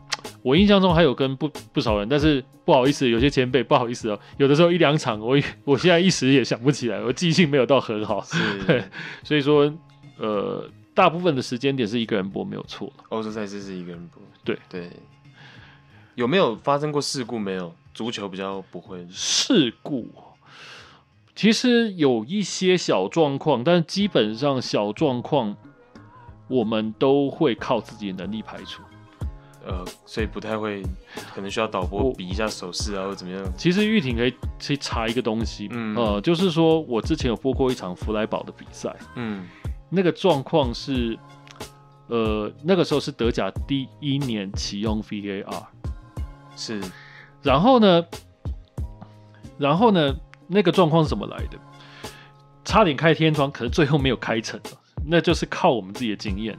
[0.43, 8.25] 我印象中还有跟不不少人，但是不好意思，有些前辈不好意思哦，有的时候一两场我 我现在一时也想不起来，我记性没有到很好，
[8.67, 8.85] 对，
[9.25, 9.71] 所以说
[10.19, 14.57] 呃，大部分的时间点是一个人播没有错，欧洲赛事是一个人播，对。
[14.69, 14.91] 对，
[16.15, 17.39] 有没有发生过事故？
[17.39, 17.75] 没有。
[17.93, 19.05] 足球比较不会。
[19.11, 20.09] 事故，
[21.35, 25.57] 其实有一些小状况，但基本上小状况
[26.51, 28.83] 我们都会靠自己的能力排除。
[29.65, 30.83] 呃，所以不太会，
[31.35, 33.53] 可能需要导播比一下手势啊，或怎么样。
[33.57, 39.47] 其实玉婷可以去查一个东西，嗯，呃，就是说我之前有播过一场弗莱堡的比赛，嗯，
[39.91, 41.17] 那个状况是，
[42.09, 45.65] 呃，那个时候是德甲第一年启用 VAR，
[46.57, 46.81] 是，
[47.43, 48.03] 然后呢，
[49.59, 50.17] 然后呢，
[50.49, 51.59] 那个状况是怎么来的？
[52.65, 54.59] 差点开天窗，可是最后没有开成，
[55.11, 56.57] 那就是靠我们自己的经验。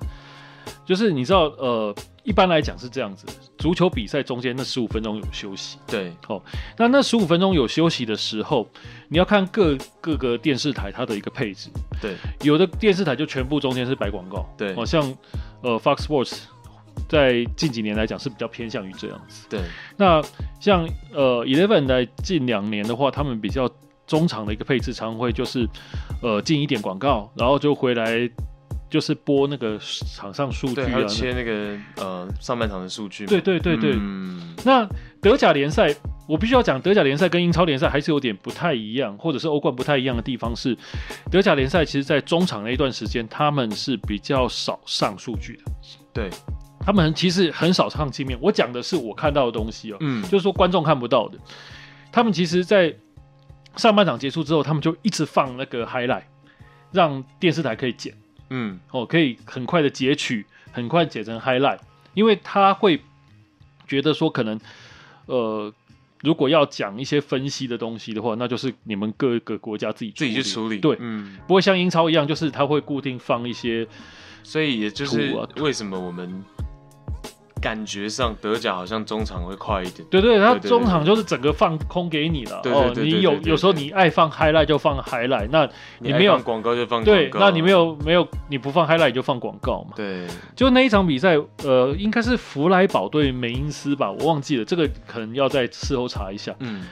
[0.86, 3.26] 就是你知道，呃，一般来讲是这样子，
[3.58, 6.42] 足球比赛中间那十五分钟有休息，对，哦，
[6.78, 8.68] 那那十五分钟有休息的时候，
[9.08, 11.70] 你要看各各个电视台它的一个配置，
[12.02, 15.02] 对，有的电视台就全部中间是摆广告，对，好、哦、像
[15.62, 16.40] 呃 Fox Sports
[17.08, 19.62] 在近几年来讲是比较偏向于这样子，对，
[19.96, 20.22] 那
[20.60, 23.70] 像呃 Eleven 在近两年的话，他们比较
[24.12, 25.68] 中场的一个配置，常会就是
[26.22, 28.30] 呃进一点广告，然后就回来。
[28.92, 33.26] 就是播那个场上数据切那个呃上半场的数据。
[33.26, 33.94] 对对对对。
[33.96, 34.86] 嗯、那
[35.22, 35.96] 德甲联赛，
[36.28, 40.78] 我必须要讲，德甲联赛跟英超联赛还是有点不太一样，或者是欧冠不太一样的地方是，
[41.32, 45.64] 德甲联赛其实在中场那一段时间，他们是比较少上数据的。
[46.12, 46.30] 对，
[46.82, 48.38] 他们其实很少上镜面。
[48.42, 51.38] 我讲的是我看到的东西哦、喔，嗯，就是说观众看不到的。
[52.12, 52.94] 他们其实，在
[53.76, 56.24] 上半场结束之后，他们就一直放那个 highlight，
[56.92, 58.14] 让电视台可以剪。
[58.50, 61.80] 嗯，哦，可以很快的截取，很快剪成 highlight，
[62.14, 63.02] 因为他会
[63.88, 64.60] 觉得说，可能，
[65.26, 65.74] 呃，
[66.22, 73.88] 如果要讲一些分析的东西的话，那就是你们各个国家自己自己去处理，对，嗯，不会像英超一样，就是他会固定放一些，
[74.44, 76.44] 所以也就是为什么我们。
[77.62, 82.60] 感觉上德甲好像中场会快一点，对对，他中场就是整个放空给你了。
[82.66, 87.04] 哦，你有有时候你爱放 highlight 就放 highlight，那你没有广告就放。
[87.04, 89.92] 对，那你没有没有你不放 highlight 就放广告嘛。
[89.96, 96.56] 对，就那一场比赛，呃，应该是弗莱堡对梅因斯吧，我忘记了，这个可能要在事后查一下。
[96.60, 96.88] 嗯，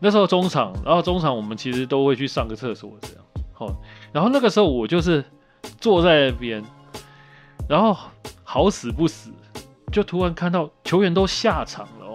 [0.00, 3.16] 那时候中场，然后中场我们其实都会去上个厕所这样。
[3.52, 3.76] 好，
[4.10, 5.22] 然后那个时候我就是
[5.78, 6.64] 坐在那边，
[7.68, 7.94] 然后
[8.42, 9.30] 好死不死。
[9.92, 12.14] 就突然看到球员都下场了哦，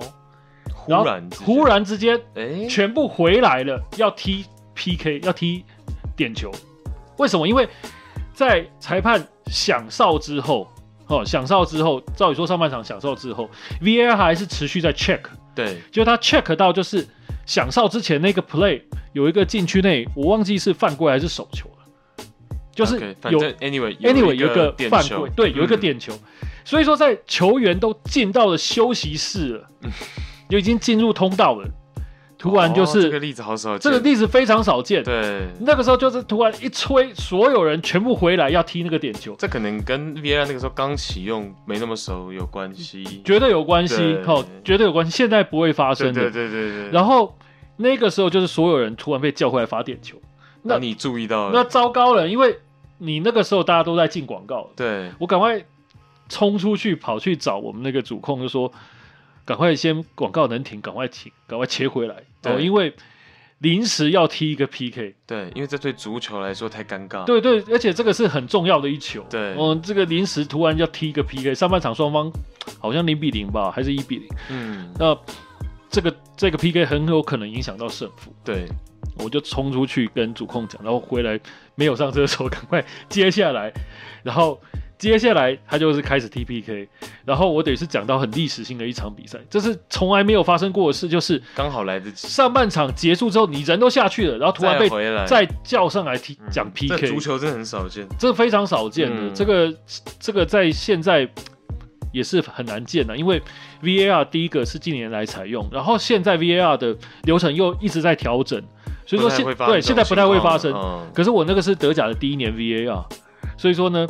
[0.73, 5.63] 忽然忽然之间，哎，全部回来了，要踢 PK，要踢
[6.15, 6.51] 点球。
[7.17, 7.47] 为什么？
[7.47, 7.69] 因为
[8.33, 10.67] 在裁判响哨之后，
[11.07, 13.49] 哦，响哨之后，照理说上半场响哨之后
[13.81, 15.21] ，VAR 还是持续在 check。
[15.53, 17.07] 对，就他 check 到就是
[17.45, 18.81] 响哨之前那个 play
[19.13, 22.25] 有一个禁区内，我忘记是犯规还是手球了，
[22.71, 22.99] 就是
[23.29, 26.13] 有 anyway anyway 有一个犯规，对，有一个点球。
[26.67, 29.69] 嗯所以说，在球员都进到了休息室了，
[30.49, 31.65] 就已经进入通道了。
[32.37, 35.01] 突然就是、哦、这个例子好少见，这个例子非常少见。
[35.01, 39.33] 对，那个时候就是突然一吹，所有人全部回来要踢那个点球。
[39.39, 45.11] 这可能跟 VAR 那个时候刚启用没那么熟有关系，绝对有关系，好，绝对有关系。
[45.11, 46.21] 现在不会发生的。
[46.21, 46.91] 对对对对，对。
[46.91, 47.35] 然后
[47.77, 50.17] 那个时候就是所有人突然被叫回来罚点球。
[50.61, 51.51] 那你注意到了？
[51.53, 52.59] 那糟糕了，因为
[52.99, 54.69] 你那个时候大家都在进广告。
[54.75, 55.65] 对，我赶快。
[56.29, 58.71] 冲出去跑去找我们那个主控，就说
[59.45, 62.93] ：“赶快先广告能停，赶快停，赶快切回来。”哦，因为
[63.59, 65.15] 临时要踢一个 PK。
[65.25, 67.25] 对，因为这对足球来说太尴尬。
[67.25, 69.25] 对对，而且这个是很重要的一球。
[69.29, 72.31] 对，嗯，这个临时突然要踢一个 PK，上半场双方
[72.79, 74.27] 好像零比零吧，还是一比零？
[74.49, 75.17] 嗯，那
[75.89, 78.31] 这个这个 PK 很有可能影响到胜负。
[78.43, 78.67] 对，
[79.17, 81.39] 我就冲出去跟主控讲，然后回来
[81.75, 83.73] 没有上厕所，赶快接下来，
[84.23, 84.59] 然后。
[84.97, 86.89] 接下来他就是开始踢 PK，
[87.23, 92.27] 然后我得是讲到很历史性的一场比赛，这是从来没有发生过的事，就是刚好来得及。
[92.27, 94.89] 上半场结束之后，你人都下去了，然后突然被
[95.27, 99.71] 再叫上来踢讲 PK，嗯、这足球真的很少见，这非常少见的，嗯、这个
[100.19, 101.29] 这个在现在
[102.11, 103.39] 也是很难见的，因为
[103.83, 108.59] VAR 第一个是近年来采用，然后现在 VAR 的流程又一直在调整，
[109.05, 110.73] 所以说现对现在不太会发生。
[110.73, 113.05] 嗯、可是我那个是德甲的第一年 VAR，
[113.57, 114.07] 所以说呢。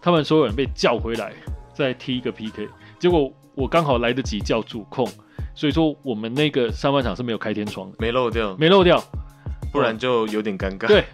[0.00, 1.32] 他们所有人被叫回来，
[1.74, 2.68] 再踢一个 PK，
[2.98, 5.06] 结果我刚好来得及叫主控，
[5.54, 9.02] 所以说我们那个上半场是没有开天窗的，没漏掉，没漏掉，
[9.72, 10.86] 不然就有点尴尬。
[10.86, 11.04] 对，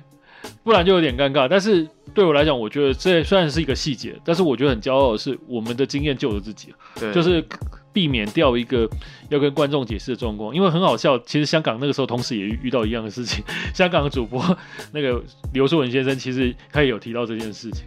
[0.62, 1.48] 不然就有点尴尬。
[1.48, 7.44] 但是对我来讲，我觉得这虽然是一个细节，但是我觉得很骄傲的是我们的经验救了自己，对，就是
[7.92, 8.88] 避免掉一个
[9.30, 10.54] 要跟观众解释的状况。
[10.54, 13.42] 因为很好笑，其实香港那个时候同时也遇到一样的事情，
[13.74, 14.56] 香港的主播
[14.92, 17.84] 那个刘树文先生，其实他也有提到这件事情。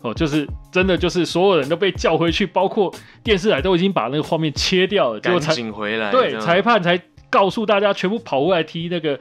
[0.00, 6.10] 哦，就是真的，就是所有人都被叫回去，包括电视台都已经把那个画面切掉了，结果才回来。
[6.12, 9.18] 对，裁判才告诉大家全部跑过来踢那个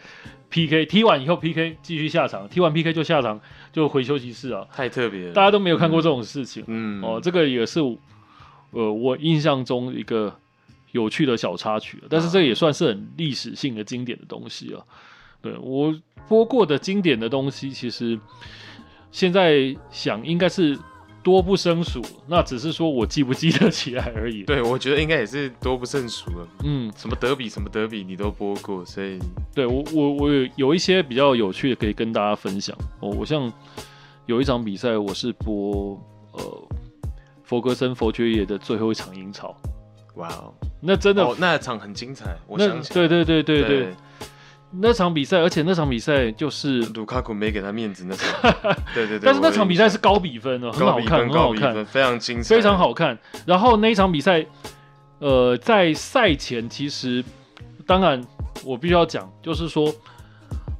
[0.49, 3.39] PK，踢完以后 PK 继续下场，踢完 PK 就下场
[3.73, 6.63] 就回休息室啊，太特别了，大家都没有看过这种事情。
[6.67, 7.79] 嗯，哦，这个也是
[8.71, 10.33] 呃，我印象中一个
[10.91, 14.83] 有趣的小插曲，但是这也算是很历史性的经典的东西啊。
[15.41, 15.95] 对，我
[16.27, 18.19] 播过的经典的东西，其实
[19.11, 20.77] 现在想应该是
[21.23, 24.43] 多不胜数，那只是说我记不记得起来而已。
[24.43, 26.47] 对，我觉得应该也是多不胜数了。
[26.63, 29.19] 嗯，什么德比什么德比你都播过，所以
[29.53, 33.09] 对我我我有有一些比较有趣的可以跟大家分享哦。
[33.09, 33.51] 我像
[34.25, 35.99] 有一场比赛，我是播
[36.31, 36.67] 呃
[37.43, 39.55] 弗格森佛爵爷的最后一场英超。
[40.15, 42.37] 哇哦，那真的，哦、那场很精彩。
[42.47, 43.67] 我想起对对对对对。
[43.67, 43.95] 对
[44.71, 48.53] 那场比赛，而且那场比赛就是卢卡库没给他面子那场，
[48.93, 49.25] 对对对。
[49.25, 53.17] 但是那场比赛是高比分哦，很好看，很好看，非常精彩，非常好看。
[53.45, 54.45] 然后那一场比赛，
[55.19, 57.23] 呃，在赛前其实，
[57.85, 58.21] 当然
[58.65, 59.91] 我必须要讲，就是说，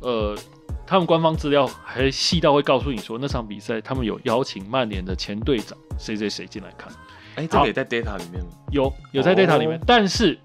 [0.02, 0.38] 呃，
[0.86, 6.92] 他们官方资料还细到会告诉你说，那场比赛他们有邀请曼联的前队长谁谁谁进来看。
[7.36, 8.50] 哎、欸，这个也在 data 里面吗？
[8.72, 10.38] 有，有在 data 里面，哦、但是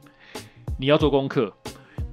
[0.79, 1.53] 你要做功课，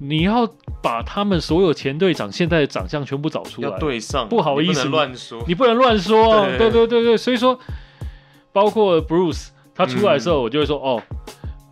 [0.00, 0.50] 你要。
[0.82, 6.70] 把他们所有前队长现在的长相全部找出来，要对上，不好意思，乱说，你不能乱说，对。
[6.70, 7.60] 对对对，所以说，
[8.50, 11.02] 包括 Bruce 他出来的时候，我就会说、嗯、哦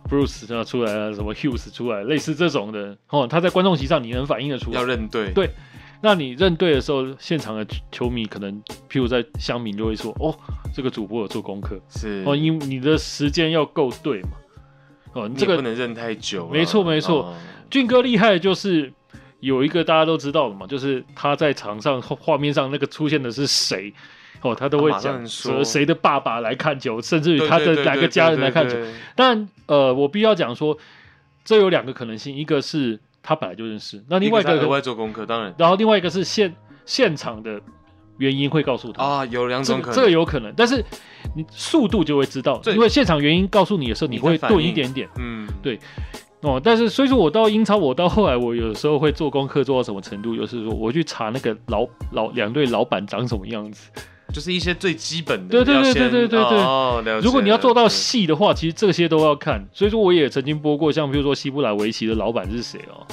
[0.07, 2.95] ，Bruce 他出来了，什么 Hughes 出来，类似这种的。
[3.09, 5.49] 哦，他在观众席上你能反应得出来，要认对，对，
[6.03, 10.37] 那你认对的时候，现场的球迷可能，譬如在乡民就会说，哦，
[10.71, 12.23] 这个主播有做功课，是。
[12.27, 14.29] 哦，因为你的时间要够对嘛，
[15.13, 17.33] 哦，你这个你不能认太久，没错没错，哦、
[17.69, 18.91] 俊哥厉害的就是。
[19.41, 23.93] 有一个大家都知道的嘛，就是他在场上画面上那个出现的是谁。
[24.41, 28.75] 哦，他都会讲说谁的爸爸来看球，甚至于他的哪个家人来看球。
[29.15, 30.77] 但呃，我必须要讲说，
[31.45, 36.53] 这有两个可能性，一个是他本来就认识，那另外一个额外做功课，当然，然后另外一个是现
[36.85, 37.61] 现场的
[38.17, 39.01] 原因会告诉他。
[39.01, 40.83] 啊，有两种可能，这个有可能，但是
[41.33, 45.79] 你速度就会知道，因为现场原因告诉你的时候，你会顿一点点，嗯，对。
[46.41, 53.91] 哦，但是所以说我到英超，我到后来我有时候会做功课做到什么程度，就是说我去查那个老老两队老板长什么样子。
[54.33, 56.39] 就是一些最基本的，对对对对对对对。
[56.39, 59.63] 哦，如果你要做到细的话，其实这些都要看。
[59.73, 63.05] 所以说，我也曾经播过，像比如说西布莱维奇的老板是谁哦？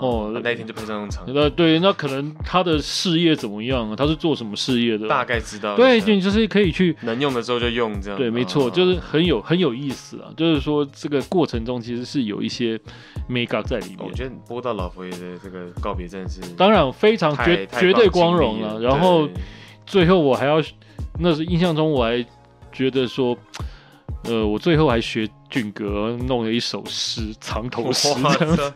[0.00, 1.24] 哦，那一天就派上用场。
[1.28, 3.96] 那对，那可能他的事业怎么样啊？
[3.96, 5.08] 他是做什么事业的？
[5.08, 5.76] 大概知道。
[5.76, 8.18] 对，就就是可以去能用的时候就用这样。
[8.18, 10.30] 对，没错，就是很有很有意思啊。
[10.36, 12.78] 就是说，这个过程中其实是有一些
[13.28, 13.98] mega 在里面。
[14.00, 18.80] 我觉得播到老佛爷的这个告别战是，当然非常绝绝对光荣了。
[18.80, 19.28] 然后
[19.86, 20.60] 最后我还要。
[21.18, 22.22] 那是印象中，我还
[22.70, 23.34] 觉得说，
[24.24, 28.06] 呃，我最后还学俊哥弄了一首诗，藏头诗
[28.38, 28.74] 这样子。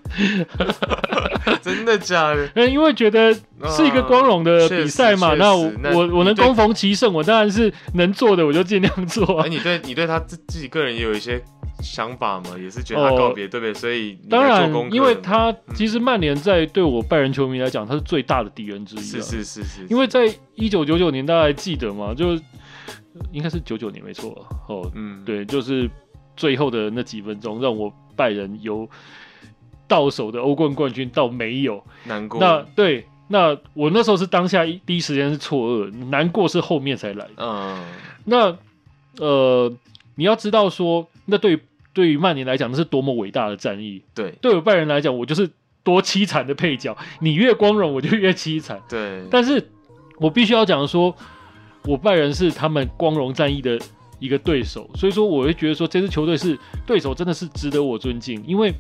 [1.61, 2.49] 真的 假的？
[2.67, 3.31] 因为觉得
[3.69, 9.43] 是一个光荣的比赛嘛，那我我我能攻逢其胜，我当然是能做的，我就尽量做。
[9.43, 11.43] 哎，你对你对他自自己个人也有一些
[11.83, 12.57] 想法嘛？
[12.59, 13.75] 也是觉得他告别，对不对？
[13.75, 19.01] 所以当然，因为他其实曼联在对我拜仁球迷来讲，他是最大的敌人之一。
[19.01, 22.15] 是是是是，因为在一九九九年，大家还记得吗？
[22.15, 22.35] 就
[23.33, 24.91] 应该是九九年没错哦。
[24.95, 25.91] 嗯，对，就是
[26.37, 28.89] 最后的那几分钟，让我拜仁由。
[29.89, 37.39] 到手的欧冠冠军到没有难过，那对，那我那时候是当下第一时间是错愕，难过是后面才来的。
[37.39, 37.85] 嗯，
[38.25, 38.57] 那
[39.19, 39.73] 呃，
[40.15, 41.61] 你要知道说，那对于
[42.01, 44.03] 对于曼联来讲，那是多么伟大的战役。
[44.15, 45.51] 对，对我拜仁来讲，我就是
[45.83, 46.97] 多凄惨的配角。
[47.21, 48.81] 你越光荣，我就越凄惨。
[48.89, 49.69] 对， 但是
[50.17, 51.15] 我必须要讲说，
[51.85, 53.79] 我拜仁是他们光荣战役的
[54.19, 58.73] 一个对手，所以说我会觉得说，这支球队是对手，真的是值得我尊敬，因为。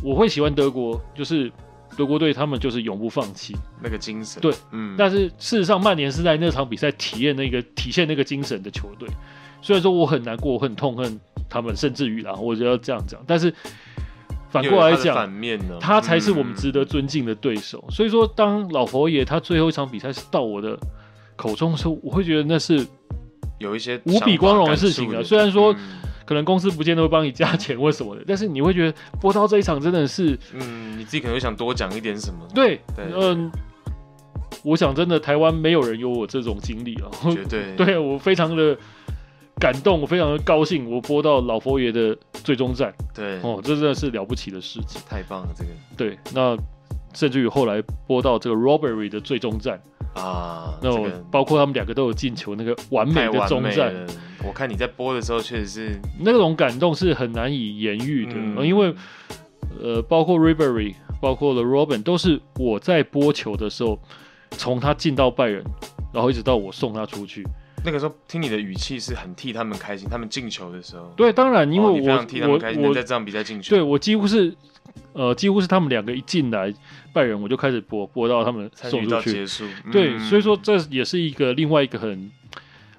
[0.00, 1.50] 我会喜欢德国，就是
[1.96, 4.40] 德国队，他们就是永不放弃那个精神。
[4.40, 4.94] 对，嗯。
[4.96, 9.08] 但是事实上，曼联是在那场比赛体验那个体现那个精神的球队。
[9.60, 13.20] 虽然说我很难过，我很痛恨他们，甚至于啦，我就要这样讲。
[13.26, 13.52] 但是
[14.50, 17.84] 反过来讲，反面呢，他才是我们值得尊敬的对手。
[17.88, 20.78] 嗯、所以说，当老佛爷他最后一场比赛是到我的
[21.36, 22.86] 口中的时候，我会觉得那是
[23.58, 25.22] 有一些无比光荣的事情啊。
[25.22, 25.72] 虽然说。
[25.72, 25.78] 嗯
[26.28, 32.46] 可能公司不见得会帮你加钱或什么的，但是你会觉得播到这一场真的是，嗯，你自己可能会想多讲一点什么。
[32.54, 33.50] 对，嗯，
[34.62, 38.76] 我想真的台湾没有人有我这种经历啊，绝对， 对我非常的
[39.58, 46.56] 感动，我非常的高兴，我播到老佛爷的最终战，对，哦，这真的是了不起的事情，太棒了，这个，对，那
[47.14, 49.80] 甚至于后来播到这个 Robbery 的最终战。
[50.14, 53.94] 啊，那我包括他们两个都有进球，那个完美的终战，
[54.44, 58.92] 我看你在播的时候，确实是那种感动是很难以言喻的，嗯、因为
[59.80, 63.96] 呃，包括 Robery，包括了 Robben，都是我在播球的时候，
[64.52, 65.62] 从他进到拜仁，
[66.12, 67.46] 然后一直到我送他出去，
[67.88, 71.10] 那个时候听你的语气是很替他们开心，他们进球的时候。
[71.16, 73.74] 对，当然，因为我、哦、非常替他们开心，我能在这场比赛进球。
[73.74, 74.54] 对我几乎是，
[75.14, 76.70] 呃，几乎是他们两个一进来，
[77.14, 79.64] 拜仁我就开始播播到他们送出去结束。
[79.86, 82.30] 嗯、对，所以说这也是一个另外一个很，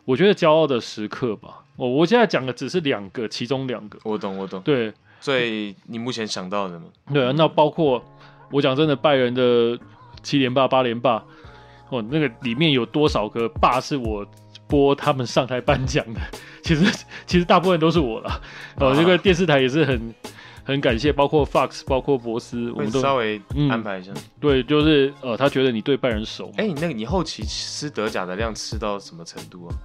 [0.05, 1.63] 我觉得骄傲的时刻吧。
[1.75, 3.99] 我我现在讲的只是两个，其中两个。
[4.03, 4.59] 我懂，我懂。
[4.63, 6.87] 对，所以你目前想到的吗？
[7.13, 8.03] 对啊，那包括
[8.51, 9.77] 我讲真的，拜仁的
[10.23, 11.23] 七连霸、八连霸。
[11.89, 14.23] 哦，那个里面有多少个霸是我
[14.69, 16.21] 播他们上台颁奖的？
[16.63, 16.85] 其实
[17.25, 18.41] 其实大部分都是我了。
[18.77, 20.13] 哦，这个电视台也是很
[20.63, 24.11] 很感谢，包括 Fox，包括博斯，我们都稍微安排一下。
[24.15, 26.51] 嗯、对，就是呃，他觉得你对拜仁熟。
[26.57, 29.75] 哎、欸，你那个你后期吃德甲的量吃到什么程度啊？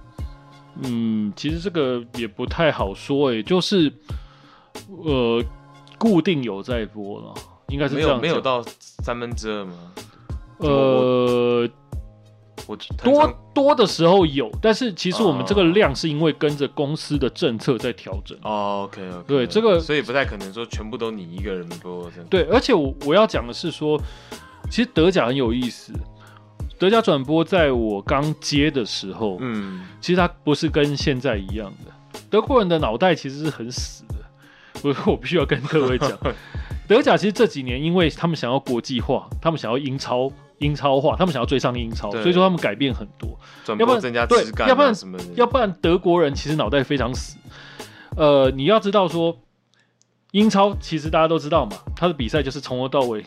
[0.83, 3.91] 嗯，其实这个也不太好说，哎，就是
[5.03, 5.43] 呃，
[5.97, 7.33] 固定有在播了，
[7.69, 9.73] 应该是没有没有到三分之二吗？
[10.59, 11.67] 呃。
[12.67, 18.37] 我多多的时候有，但是其实我们这个量是因为跟着公司的政策在调整。
[18.43, 19.23] 哦，OK OK。
[19.27, 22.09] 对，这个所以不太可能说全部都你一个人播。
[22.29, 24.01] 对，而且我我要讲的是说，
[24.69, 25.93] 其实德甲很有意思。
[26.77, 32.19] 德甲转播在我刚接的时候，嗯，其实它不是跟现在一样的。
[32.29, 34.15] 德国人的脑袋其实是很死的。
[34.81, 36.11] 我 我必须要跟各位讲，
[36.87, 40.31] 德甲其实这几年因为他们想要国际化，他们想要英超。
[40.59, 43.37] 英超化，他们想要追上英超，所以说他们改变很多，
[43.77, 44.93] 要不然增加质感，要不然
[45.35, 47.37] 要不然德国人其实脑袋非常死。
[48.15, 49.37] 呃，你要知道说，
[50.31, 53.25] 英超其实大家都知道嘛，他的比赛就是从头到尾，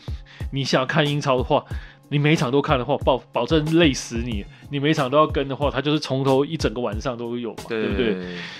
[0.51, 1.63] 你想看英超的话，
[2.09, 4.43] 你每场都看的话，保保证累死你。
[4.71, 8.13] 你每场都要跟的话，他就是从头一整个晚上都有嘛，对，对不对？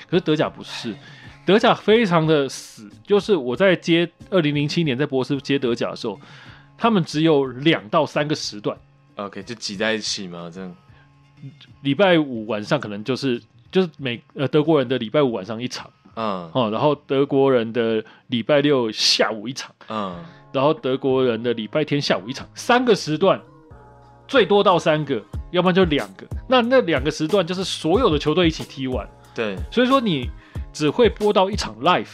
[0.09, 0.95] 可是德甲不是，
[1.45, 6.19] 德甲非常的死，就是我在接二零零七年在博斯接德甲的时候。
[6.79, 8.77] 他们只有两到三个时段
[9.17, 10.75] ，OK，就挤在一起嘛，这样。
[11.81, 20.23] 礼拜五晚上可能就是就是每呃德国人的礼拜五晚上一场，嗯，哦，然后德国人的礼拜六下午一场，嗯，
[20.53, 23.41] 然后德国人的礼拜天下午一场，三个时段，
[24.27, 25.21] 最多到三个，
[25.51, 26.25] 要不然就两个。
[26.47, 30.29] 那那两个时段就是所有的球队一起踢完，对，所以说你
[30.71, 32.07] 只会播到一场 live。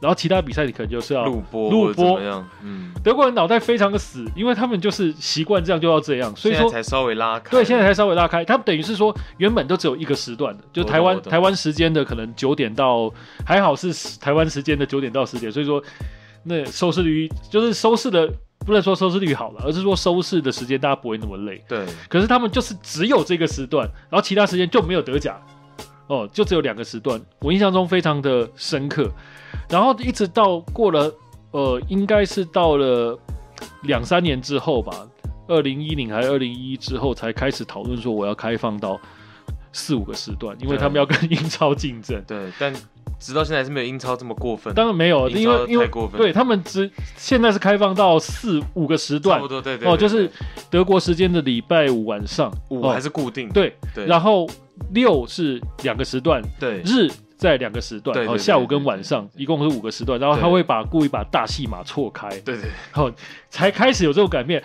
[0.00, 2.20] 然后其他比赛你可能就是要录播，录播，
[2.62, 7.50] 嗯，德国人脑袋非常的死，因为他们就是习惯这样就要这样，所以说才稍微拉开。
[7.50, 13.12] 对，现在才稍微拉开，他们等于是说原本都只有一个时段的，就台湾台湾时间的可能九点到，
[13.44, 15.82] 还好是台湾时间的九点到十点，所以说
[16.44, 18.32] 那收视率就是收视的
[18.64, 21.64] 不能说收视率好了，而是说收视的时间大家不会那么累。
[21.68, 25.36] 对，可是他们就是只有这个时段，然后其他时间就没有德甲。
[26.06, 29.12] 哦，就只有两个时段，我印象中非常的深刻。
[29.68, 31.12] 然后一直到过了，
[31.50, 33.18] 呃，应该是到了
[33.82, 35.06] 两三年之后吧，
[35.46, 39.00] 二零一零还是二零一一之后，才开始讨论说我要开放到
[39.72, 42.22] 四五个时段，因为他们要跟英超竞争。
[42.26, 42.72] 对，但
[43.18, 44.72] 直到现在是没有英超这么过分。
[44.74, 49.92] 当然没有，因为因为对他们只现在是开放到四五个时段，差不多对对，对。
[49.92, 50.30] 哦，就是
[50.70, 53.48] 德国时间的礼拜五晚上，五还是固定。
[53.50, 54.48] 对对，然后。
[54.92, 62.62] 六是两个时段，对，日在两个时段，然后下午跟晚上一共是五个时段，然后他会把故意把大戏码错开，对对，
[62.92, 63.10] 然后
[63.48, 64.60] 才开始有这种改变，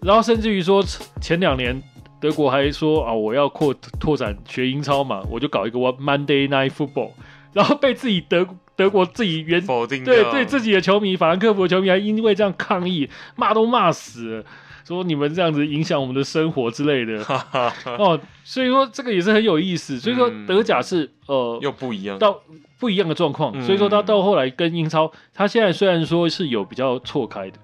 [0.00, 0.82] 然后甚至于说
[1.20, 1.80] 前两年
[2.18, 7.10] 德国还说啊，我要扩拓展学英超嘛，我就搞一个 Monday Night Football，
[7.52, 14.44] 然后被自己德德国自己原否定，对对自己的球迷法兰克福的球迷还因为这样抗议，骂都骂死了。
[14.86, 17.20] 说你们这样子影响我们的生活之类的
[17.98, 19.98] 哦，所以说这个也是很有意思。
[19.98, 22.40] 所以说德甲是、嗯、呃又不一样，到
[22.78, 23.52] 不一样的状况。
[23.54, 27.58] 嗯、所以说他到后来跟英超，他现在虽然说是有比较错开的，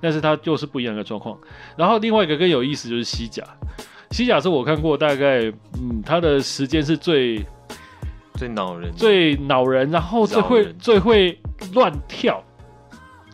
[0.00, 1.38] 但是他就是不一样的状况。
[1.76, 3.44] 然后另外一个更有意思就是西甲，
[4.10, 5.42] 西甲是我看过大概
[5.78, 7.44] 嗯，他的时间是最
[8.34, 11.38] 最恼人、最恼人，然后最会最会
[11.74, 12.42] 乱跳。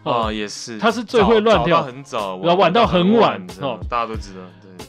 [0.09, 4.41] 啊、哦，也是，他是最会乱跳，很早，然后晚到很晚哦，大家都知道。
[4.63, 4.87] 对，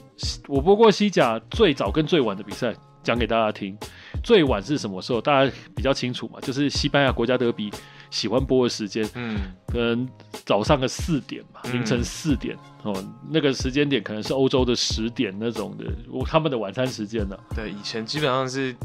[0.48, 3.78] 我播过西甲最早跟最晚的比赛，讲给大家听。
[4.24, 5.22] 最晚是什么时候？
[5.22, 7.72] 大家比较清楚嘛，就是西班牙国家德比
[8.10, 10.08] 喜欢播的时间，嗯，可能
[10.46, 15.86] 早上的四点嘛，凌晨四点、嗯、哦，那个时间点可能是欧洲的十点那种的，
[16.26, 17.56] 他们的晚餐时间呢、啊。
[17.56, 18.76] 对，以前基本上是。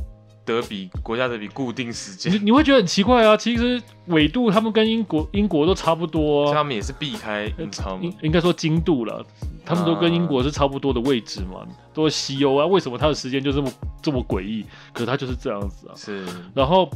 [0.45, 3.37] 德比国家德比固定时间，你你会觉得很奇怪啊。
[3.37, 9.25] 其实纬度他们跟英国英国都差不多、啊，他们也是避开英超，应应该说经度了，
[9.65, 12.67] 他们都跟英国是差不多的位置嘛，啊、都是西欧啊。
[12.67, 13.73] 为什么他的时间就这么
[14.03, 14.65] 这么诡异？
[14.93, 15.95] 可是他就是这样子啊。
[15.97, 16.27] 是。
[16.55, 16.91] 然后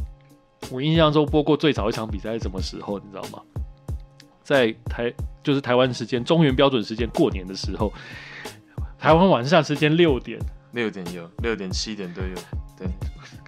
[0.69, 2.99] 我印象中播过最早一场比赛是什么时候？
[2.99, 3.41] 你知道吗？
[4.43, 7.93] 在台就是台湾时间中原标准时间过年的时候，
[8.97, 10.39] 台湾晚上时间六点，
[10.71, 12.35] 六点有，六点七点都有。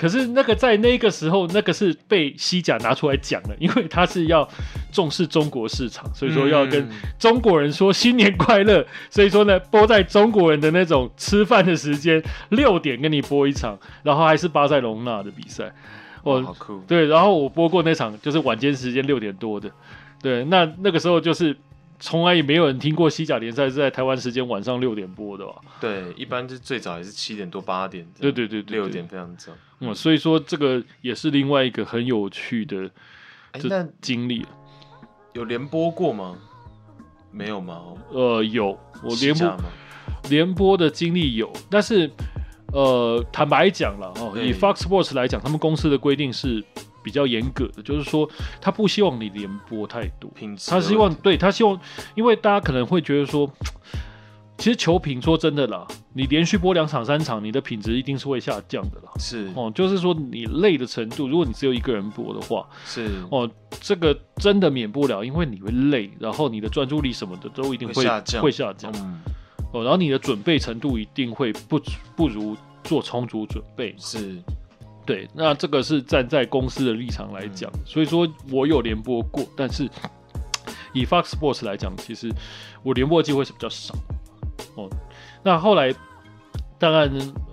[0.02, 0.10] 对。
[0.10, 4.48] 可是那个在那个时候，那个是被西甲拿出来讲的，因为他是要
[4.92, 6.88] 重视中国市场，所以说要跟
[7.20, 8.86] 中国人说新年快乐。
[9.10, 15.72] 所以说呢，播在中国人的那种吃饭的时间， 六点跟你播一场，然后还是巴塞隆纳的比赛。
[16.24, 16.82] 哦，好酷。
[16.88, 19.70] 对，然后我播过那场，就是晚间时间六点多的。
[20.22, 21.56] 对，那那个时候就是。
[22.04, 25.54] 从来也没有人听过西甲联赛是在台湾时间晚上六点播的吧？
[25.80, 28.04] 对，一般是最早也是七点多八点。
[28.20, 29.52] 对对对对，六点非常早。
[29.82, 32.90] 嗯，所以说这个也是另外一个很有趣的
[33.54, 34.46] 这经历。
[35.34, 36.38] 有联播过吗？
[37.32, 37.82] 没有吗？
[38.12, 39.58] 呃，有，我联播
[40.30, 42.10] 联播的经历有，但是
[42.72, 46.64] 呃，坦白讲了哦，以 Fox Sports 来讲，他们公司的规定是。
[47.04, 48.30] 比较严格的，就是说
[48.62, 50.32] 他不希望你联播太多，
[50.68, 51.82] 他希望对他希望，
[52.14, 53.52] 因为大家可能会觉得说，
[54.62, 59.12] 其实球品说真的啦，你连续播两场三场，你的品质一定是会下降的啦。
[59.18, 63.50] 是哦，就是说你累的程度，如果你只有一个人播的话，是哦，
[63.80, 68.92] 这个真的免不了，因为你会累，然后你的专注力什么的都一定会会下降，会下降。
[68.98, 69.20] 嗯，
[69.74, 71.82] 哦，然后你的准备程度一定会不
[72.16, 73.96] 不如做充足准备。
[73.98, 74.40] 是。
[75.08, 79.90] 对，那这个是站在公司的立场来讲，嗯、所以说我有联播过，但是
[80.94, 82.32] 以 Fox Sports 来讲，其实
[82.84, 83.96] 我联播的机会是比较少
[84.76, 84.90] 哦。
[85.44, 85.94] 那后来
[86.78, 87.10] 当然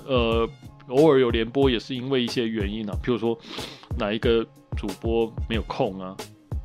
[0.06, 0.48] 呃
[0.88, 3.38] 偶尔有联播，也是因为一些原因啊，譬如说
[3.98, 4.44] 哪一个
[4.76, 6.16] 主播没有空啊，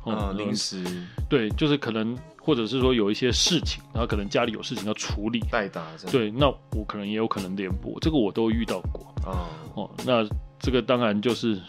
[0.04, 0.84] 啊临时
[1.28, 10.26] 对，就是可能或者是说有一些事情，然后可能家里有事情要处理代打，对，那我可能也有可能联播，这个我都遇到过啊哦，那。
[10.60, 11.60] 这个当然就是，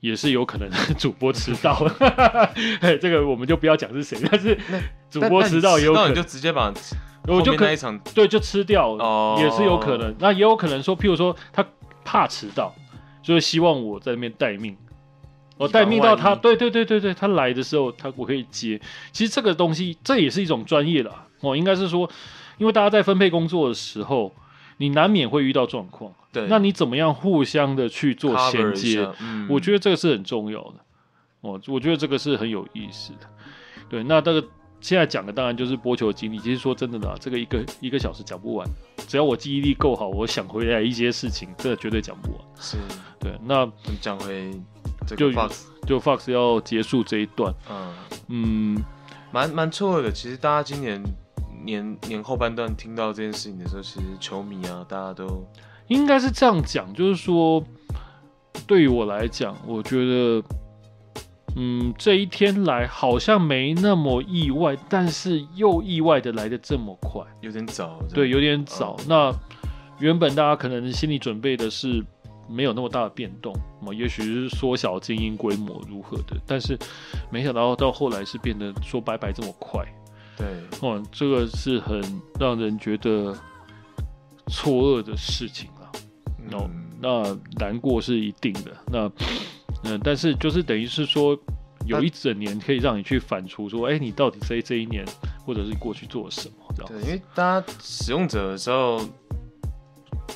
[0.00, 1.82] 也是有可能 主播迟到，
[3.00, 4.58] 这个我们就不要讲是谁，但是
[5.08, 6.70] 主播迟到也有可能，就直接把
[7.28, 7.76] 我就可以
[8.14, 10.14] 对就吃掉了，哦、也是有可能。
[10.18, 11.64] 那也有可能说，譬如说他
[12.04, 12.74] 怕迟到，
[13.22, 14.76] 所以希望我在那边待命，
[15.56, 18.80] 我待命到他，对对对对对，他来的时候他我可以接。
[19.12, 22.10] 其实这个东西这也是一种专业啦，哦，应该是说，
[22.58, 24.32] 因为大家在分配工作的时候。
[24.80, 29.04] 你难免会遇到状况，对，那你怎么样互相的去做衔接？
[29.20, 30.74] 嗯，我觉得这个是很重要的。
[31.40, 33.28] 哦，我觉得这个是很有意思的。
[33.88, 34.48] 对，那这个
[34.80, 36.38] 现在讲的当然就是播球经历。
[36.38, 38.68] 其实说真的啦，这个一个一个小时讲不完。
[39.06, 42.40] 只要我记忆力够好，我想回来一些事情，这个绝对讲不完。
[42.56, 42.76] 是，
[43.18, 43.38] 对。
[43.44, 43.70] 那
[44.00, 44.50] 讲回
[45.16, 47.54] 就 Fox，就 Fox 要结束这一段。
[47.70, 47.94] 嗯
[48.28, 48.84] 嗯，
[49.32, 50.12] 蛮蛮错的。
[50.12, 51.02] 其实大家今年。
[51.64, 55.44] 年年后半段听到这件事情的时候，其实球迷啊，大家都
[55.88, 57.62] 应该是这样讲，就是说，
[58.66, 60.42] 对于我来讲，我觉得，
[61.60, 68.92] 嗯，这一天来好像没那么意外，但是又意外的来的这么快，有点早，对，有点早。
[68.92, 69.34] 哦、那
[69.98, 72.00] 原本大家可能心里准备的是
[72.48, 73.52] 没有那么大的变动，
[73.82, 76.78] 嘛，也许是缩小经营规模如何的，但是
[77.28, 79.84] 没想到到后来是变得说拜拜这么快。
[80.36, 80.46] 对，
[80.80, 82.00] 哦，这个是很
[82.38, 83.36] 让人觉得
[84.46, 85.90] 错愕的事情啊。
[86.52, 88.70] 哦、嗯，那难过是一定的。
[88.86, 89.10] 那，
[89.84, 91.38] 嗯，但是就是等于是说，
[91.86, 95.04] 有一整年可以让你去反刍，说，哎、欸，你到底这这一年，
[95.44, 96.74] 或者是过去做了什么？
[96.76, 96.92] 这样。
[96.92, 99.00] 对，因为大家使用者的时候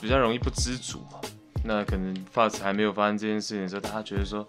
[0.01, 1.21] 比较容易不知足嘛。
[1.65, 4.47] 那可能 Fox 还没有发生这件事情的时候，大家觉得说。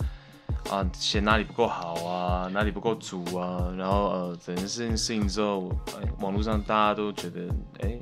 [0.70, 7.48] 啊，嫌哪里不够好啊，哪里不够足啊，然后呃，整件事情事情之后，哎，网络上大家都觉得，
[7.82, 8.00] 哎，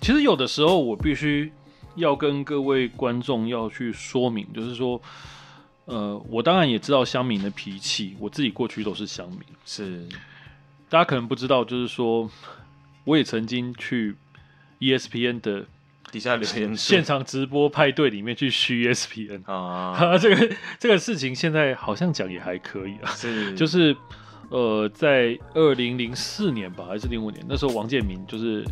[0.00, 1.52] 其实有的时候我必须
[1.94, 4.98] 要跟各位观众要去说明，就是说，
[5.84, 10.06] 呃，我当然也知道乡民的脾气，我自己过去都是乡民，是，
[10.88, 12.30] 大家可能不知道，就是说，
[13.04, 14.16] 我也曾经去
[14.80, 15.66] ESPN 的。
[16.10, 23.50] 底下留言，现场直播派对里面去嘘 ESPN 啊， 这个这个事情现在好像讲也还可以啊，是。
[23.56, 23.96] 就是
[24.50, 28.62] 呃，在二零零四年吧，还是零五年，那时候王建民就是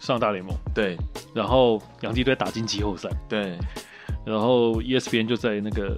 [0.00, 0.96] 上大联盟，对，
[1.32, 3.56] 然后洋基队打进季后赛，对，
[4.26, 5.96] 然后 ESPN 就在那个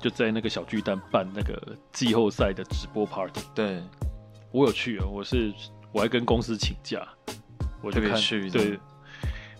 [0.00, 1.60] 就在那个小巨蛋办那个
[1.92, 3.82] 季后赛的直播 party，对，
[4.52, 5.52] 我有去啊，我是
[5.92, 7.06] 我还跟公司请假，
[7.82, 8.78] 我就看去对。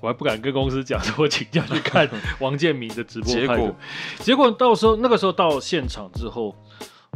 [0.02, 2.06] 我还不敢跟公司讲，说我请假去看
[2.38, 3.32] 王建民的直播。
[3.32, 3.74] 结果，
[4.18, 6.54] 结果到时候那个时候到现场之后，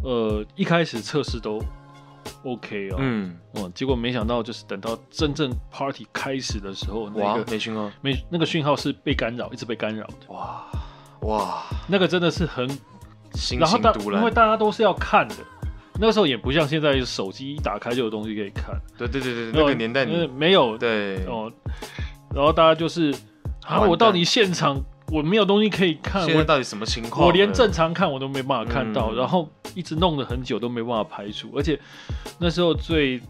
[0.02, 1.62] 呃，一开始测试都
[2.42, 10.14] OK 哦，嗯，哦，结果没想到就是等到真正 Party 开始的时候，哇，那个没讯号，没那个讯号是被干扰，一直被干扰的。
[10.28, 10.64] 哇
[11.20, 12.66] 哇，那个真的是很，
[13.34, 15.34] 心然后大因为大家都是要看的，
[15.98, 18.74] 那个时候也不像现在手机一打开就有东西可以看。
[18.96, 21.50] 对对对对，那个年代你没有对哦。
[22.34, 23.14] 然后大家就是
[23.66, 27.26] 啊，我到底现场我没有东西可以看，现在到底什么情况？
[27.26, 31.78] 我连正常看我都没办法看到，嗯、然后一直弄了很久都没办法排除，而且
[32.38, 33.20] 那时候最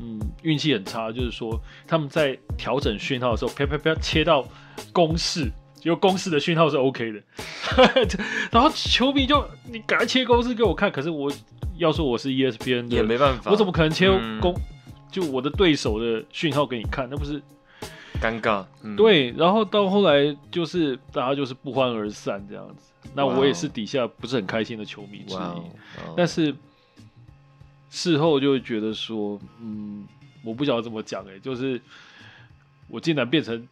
[0.00, 4.44] 嗯运气很差，就是说他们在调整讯号的时候，啪啪啪切到
[4.92, 5.50] 公视，
[5.80, 7.22] 结果公司的讯号是 OK 的，
[8.52, 11.32] 然后球迷就你赶快切公司给我看，可是我
[11.76, 14.08] 要说我是 ESPN 的，也没办法，我怎么可能切
[14.40, 14.62] 公、嗯、
[15.10, 17.08] 就我的对手的讯号给你看？
[17.10, 17.42] 那不是？
[18.20, 22.92] 尴尬，嗯、对，然后到后来就是大家就是不欢而散这样子。
[23.14, 25.62] 那我也是底下不是很开心的球迷之一，
[26.14, 26.54] 但是
[27.88, 30.06] 事后就会觉得说，嗯，
[30.44, 31.80] 我不晓得怎么讲哎、欸，就是
[32.88, 33.66] 我竟然变成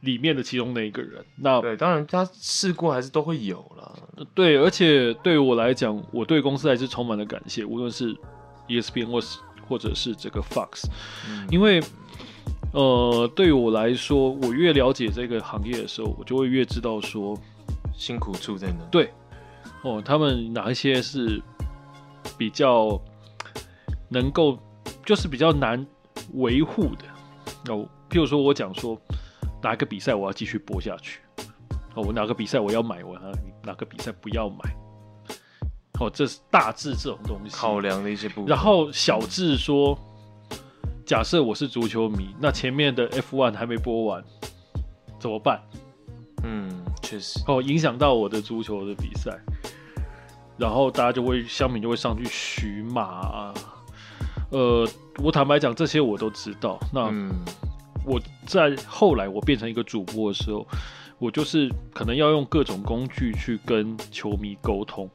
[0.00, 1.24] 里面的其中的一个人。
[1.36, 4.26] 那对，当然他试过还是都会有了。
[4.34, 8.16] 对，而且对我来讲，我对公司还是充满了感谢，无论是
[8.68, 9.38] ESPN 或是
[9.68, 10.84] 或者是这个 Fox，、
[11.28, 11.82] 嗯、因为。
[12.74, 17.34] 呃，对于我来说，我越了解这个行业的时候，我就会越知道说
[17.96, 18.84] 辛苦处在哪。
[18.90, 19.10] 对，
[19.82, 21.40] 哦，他们哪一些是
[22.36, 23.00] 比较
[24.10, 24.58] 能够，
[25.06, 25.84] 就是比较难
[26.34, 27.72] 维护的。
[27.72, 29.00] 哦，譬如说我讲说
[29.62, 31.20] 哪一个比赛我要继续播下去，
[31.94, 33.18] 哦，我哪个比赛我要买，我
[33.64, 34.76] 哪个比赛不要买。
[36.00, 38.46] 哦，这是大致这种东西考量的一些部分。
[38.46, 39.98] 然后小智说。
[41.06, 44.22] 假设我是足球迷，那前面的 F1 还没播完，
[45.18, 45.58] 怎么办？
[46.44, 46.68] 嗯，
[47.00, 49.34] 确实哦，影响到我的足球的比赛，
[50.58, 53.54] 然后大家就会乡民就会上去许马啊。
[54.50, 54.86] 呃，
[55.24, 56.78] 我坦白讲，这些我都知道。
[56.92, 57.10] 那
[58.04, 60.66] 我在后来我变成一个主播的时候，
[61.18, 65.08] 我就是可能要用各种工具去跟球迷沟通。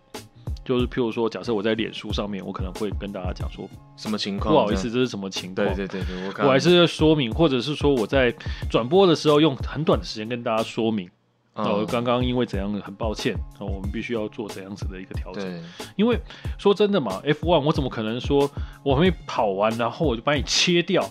[0.66, 4.54] 就是譬如说，假设我在脸书上面，我可能会跟大家讲说什么情况？
[4.54, 5.68] 不好意思，这是什么情况？
[5.68, 8.34] 对对对对，我我还是要说明，或者是说我在
[8.70, 11.10] 转播的时候用很短的时间跟大家说明。
[11.56, 15.44] 哦，刚刚因为怎样，很抱歉，哦，我们必须要做怎样子的一个调整。
[15.44, 15.62] 对，
[15.96, 16.18] 因为
[16.58, 18.50] 说真的嘛，F1 我怎么可能说
[18.84, 21.08] 我还没跑完，然后我就把你切掉，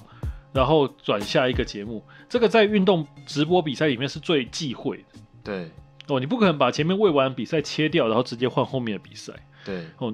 [0.53, 2.05] 然后转下一个节目？
[2.29, 5.21] 这个在运动直播比赛里面是最忌讳的。
[5.45, 5.71] 对。
[6.09, 9.33] 哦，你不可能把前面未完比赛切掉，然后直接换后面的比赛。
[9.65, 10.13] 对，哦，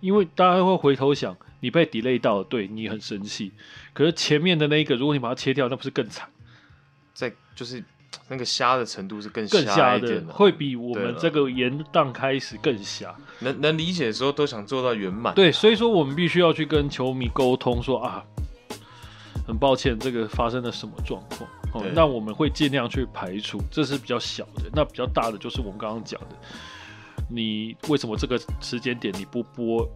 [0.00, 3.52] 因为大家会回头想，你被 delay 到了，对你很生气。
[3.92, 6.26] 可是前面的那一个，如果你把它切掉，那不是更惨？
[7.12, 7.84] 在就是
[8.28, 13.14] 那个瞎的程度是更更瞎的，会比我们这个延档开始更瞎。
[13.40, 15.34] 能能理解的时候，都想做到圆满。
[15.34, 18.24] 对，所以说我们必须要去跟球迷沟通说，说啊，
[19.50, 21.50] 很抱歉，这个发生了什么状况。
[21.72, 24.70] 哦，那我们会尽量去排除，这是比较小的。
[24.72, 26.36] 那比较大的就是我们刚刚讲的，
[27.28, 29.88] 你为什么这个时间点你不播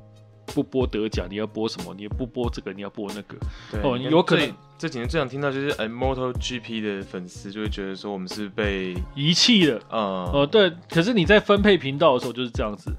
[0.46, 1.28] 不播得奖？
[1.30, 1.94] 你要播什么？
[1.96, 3.36] 你不播这个，你要播那个？
[3.70, 9.80] 对哦，有可能这几年最想听到就是 MotoGP 的粉丝就会觉得说我们是被遗弃的。
[9.88, 10.00] 嗯，
[10.32, 10.72] 哦，对。
[10.90, 12.92] 可是你在分配频道的时候就是这样子，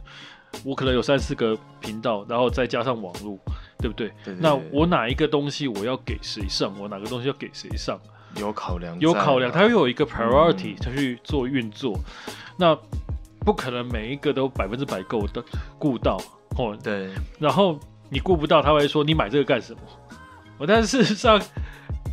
[0.63, 3.37] 我可能有三四个频道，然后再加上网络，
[3.77, 4.07] 对不对？
[4.23, 6.73] 对对对，那我哪一个东西我要给谁上？
[6.79, 7.99] 我哪个东西要给谁上？
[8.37, 11.97] 有考量，有考量，它又有一个 priority，它、嗯、去做运作。
[12.57, 12.77] 那
[13.39, 15.43] 不可能每一个都百分之百够的
[15.79, 16.17] 顾到
[16.57, 16.77] 哦。
[16.83, 17.09] 对。
[17.39, 19.79] 然后你顾不到，他会说你买这个干什么？
[20.57, 21.41] 哦，但事实上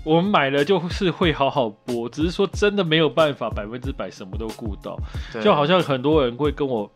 [0.04, 4.96] 我们买了就是会好好播，只是说真的没有办法百分之百什么都顾到。
[5.42, 6.88] 就好像很多人会跟我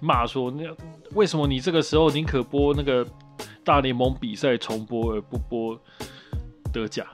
[0.00, 0.64] 骂说，那
[1.14, 3.06] 为什么你这个时候宁可播那个
[3.64, 5.78] 大联盟比赛重播而不播
[6.72, 7.06] 德甲？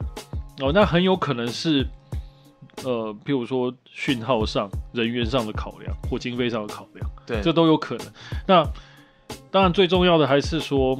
[0.60, 1.86] 哦，那很有可能是，
[2.82, 8.06] 呃，譬如说讯号上、人员上的考量或经费上的考量，对，这都有可能。
[8.46, 8.64] 那
[9.50, 10.98] 当然最重要的还是说，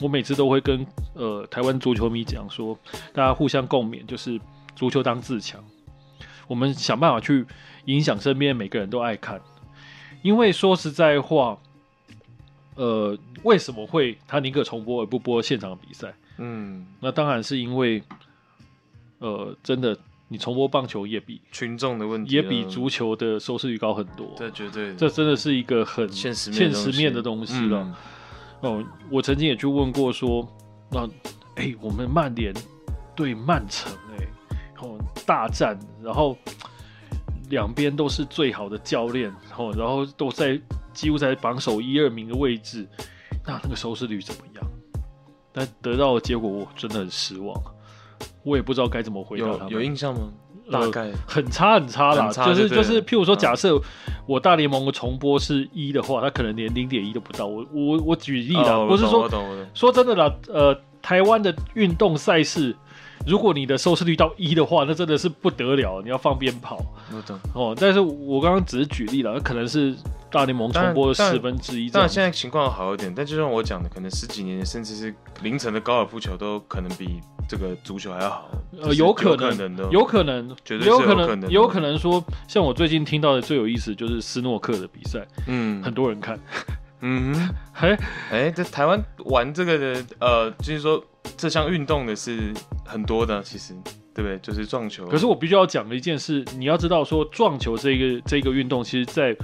[0.00, 0.84] 我每次都会跟
[1.14, 2.76] 呃台湾足球迷讲说，
[3.12, 4.40] 大家互相共勉，就是
[4.74, 5.62] 足球当自强，
[6.48, 7.46] 我们想办法去
[7.84, 9.40] 影响身边每个人都爱看。
[10.22, 11.56] 因为说实在话，
[12.78, 16.14] 呃，为什么会他宁可重播而不播现场比赛？
[16.38, 18.02] 嗯，那当然是因为。
[19.20, 19.98] 呃，真的，
[20.28, 24.32] 你重播棒球也比群众的问题也比足球的收视率高很多。
[24.36, 27.78] 这，绝对，这真的是一个很现实现实面的东西了。
[28.60, 30.46] 哦、嗯，我曾经也去问过说，
[30.92, 31.04] 那
[31.56, 32.54] 哎、欸，我们曼联
[33.16, 34.28] 对曼城，哎，
[34.82, 36.38] 哦，大战，然后
[37.50, 40.60] 两边都是最好的教练，哦，然后都在
[40.92, 42.86] 几乎在榜首一二名的位置，
[43.46, 44.64] 那那个收视率怎么样？
[45.52, 47.54] 但得到的结果，我真的很失望。
[48.42, 49.68] 我也不知道该怎么回答他们。
[49.70, 50.28] 有有印象吗？
[50.70, 53.80] 大概、呃、很差很差啦，就是就是，譬如说，假设
[54.26, 57.46] 我大联盟的重播是一的话，他可能连零点一都不到。
[57.46, 59.28] 我我我举例啦，哦、不是说
[59.72, 62.76] 说真的啦，呃，台湾的运动赛事，
[63.26, 66.78] 如果你的收视率到一的话，那真的是不得了，你要放鞭炮。
[67.12, 69.94] 我懂哦，但是我刚刚只是举例了，那可能是
[70.30, 71.90] 大联盟重播的十分之一。
[71.90, 78.48] 当然现在情况好一点，但就像我讲的，可能十几年甚至是凌晨的高尔夫球都可能比这个足球还要好。
[78.80, 86.38] 呃，有可能的，有可能，绝对有可能，有可能说，像我最近听到的最有意思就是斯诺克的比赛，嗯，很多人看。
[87.00, 87.32] 嗯，
[87.74, 87.96] 哎
[88.30, 91.02] 哎、欸，在台湾玩这个的，呃，就是说
[91.38, 92.52] 这项运动的是
[92.84, 93.72] 很多的，其实
[94.12, 94.36] 对不对？
[94.40, 95.06] 就是撞球。
[95.06, 99.34] 可是我必须要讲的一件事，你要知道说撞球这个这个运动，其实在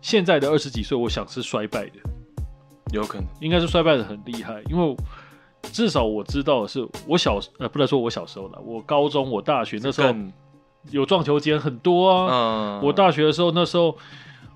[0.00, 1.98] 现在的二十几岁，我想是衰败的，
[2.92, 4.96] 有可能应该是衰败的很厉害，因为
[5.64, 10.14] 至少我知道的是，我小呃不能说我小时候了，我高中我大学那时候
[10.90, 12.28] 有撞球间很多啊，
[12.80, 13.98] 嗯，我大学的时候那时候。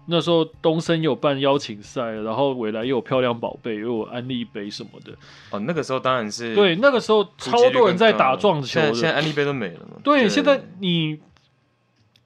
[0.08, 5.12] 那时候东森有办邀请赛，然后未来又有漂亮宝贝，又有安利杯什么的。
[5.50, 8.94] 哦，那个时候当然是对，那个时候超多人在打撞球的。
[8.94, 9.96] 现在安利杯都没了嘛？
[10.04, 11.18] 对，现在你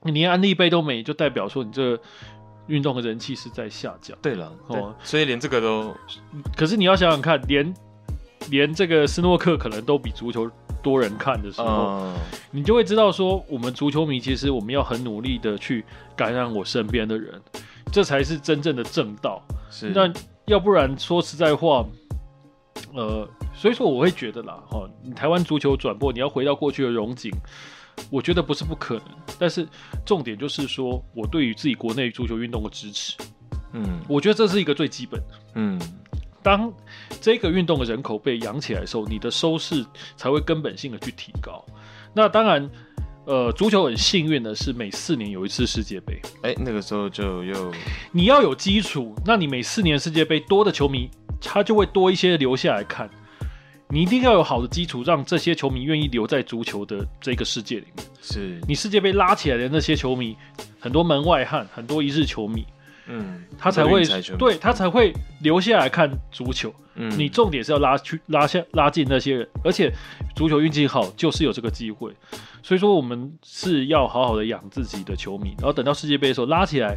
[0.03, 2.03] 你连安利杯都没，就代表说你这个
[2.67, 4.17] 运动的人气是在下降。
[4.21, 5.97] 对了，哦，所以连这个都，
[6.57, 7.75] 可是你要想想看，连
[8.51, 10.51] 连这个斯诺克可能都比足球
[10.83, 12.15] 多人看的时候，嗯、
[12.51, 15.85] 你就会知道说，我们足球迷其实我们要很努力的去
[16.17, 17.41] 感染我身边的人。
[17.93, 19.43] 这才是真正的正道。
[19.69, 20.09] 是，那
[20.47, 21.85] 要不然说实在话，
[22.95, 27.33] 呃，所以说我会觉得啦，哈，你台湾足球转播，你要回到过去的荣景，
[28.09, 29.05] 我觉得不是不可能。
[29.41, 29.67] 但是
[30.07, 33.17] 重点就是说，我对于自己国内足球运动的支持，
[33.73, 35.35] 嗯，我觉得这是一个最基本的。
[35.55, 35.81] 嗯，
[36.43, 36.73] 当
[37.21, 39.85] 这个运动的人口被养起来的时候，你的收视
[40.17, 41.65] 才会根本性的去提高。
[42.15, 42.69] 那当然。
[43.27, 46.21] 呃，足球很幸运的是，每四年有一次世界杯。
[46.43, 47.73] 哎，那个时候就又
[48.11, 51.09] 你要有基础，那你每四年世界杯多的球迷，
[51.41, 53.09] 他就会多一些留下来看。
[53.89, 58.07] 你一定要有好的基础，让这些球迷愿意留在足球的这个世界里面。
[58.21, 60.35] 是你世界杯拉起来的那些球迷，
[60.81, 62.65] 很多门外汉，很多一日球迷。
[63.13, 64.05] 嗯，他才会
[64.39, 66.73] 对他才会留下来看足球。
[66.95, 69.93] 嗯，你重点是要拉去拉下拉近那些人，而且
[70.37, 72.15] 足球运气好就是有这个机会。
[72.63, 76.97] 所以说我们是要好好的养自己的球迷，然后等到世界杯的时候拉起来，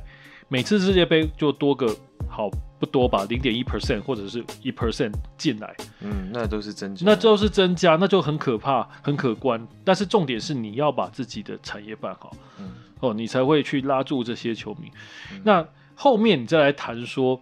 [0.49, 1.87] 每次世界杯就多个
[2.27, 2.49] 好
[2.79, 5.75] 不多吧，零点一 percent 或者是一 percent 进来。
[6.01, 9.65] 嗯，那都是增加，那就是增加，那就很可怕，很可观。
[9.83, 14.91] 但是重点是你要把自己的产业办好，嗯，哦，你才会去拉住这些球迷。
[15.31, 15.65] 嗯，那。
[15.95, 17.39] 后面你再来谈说，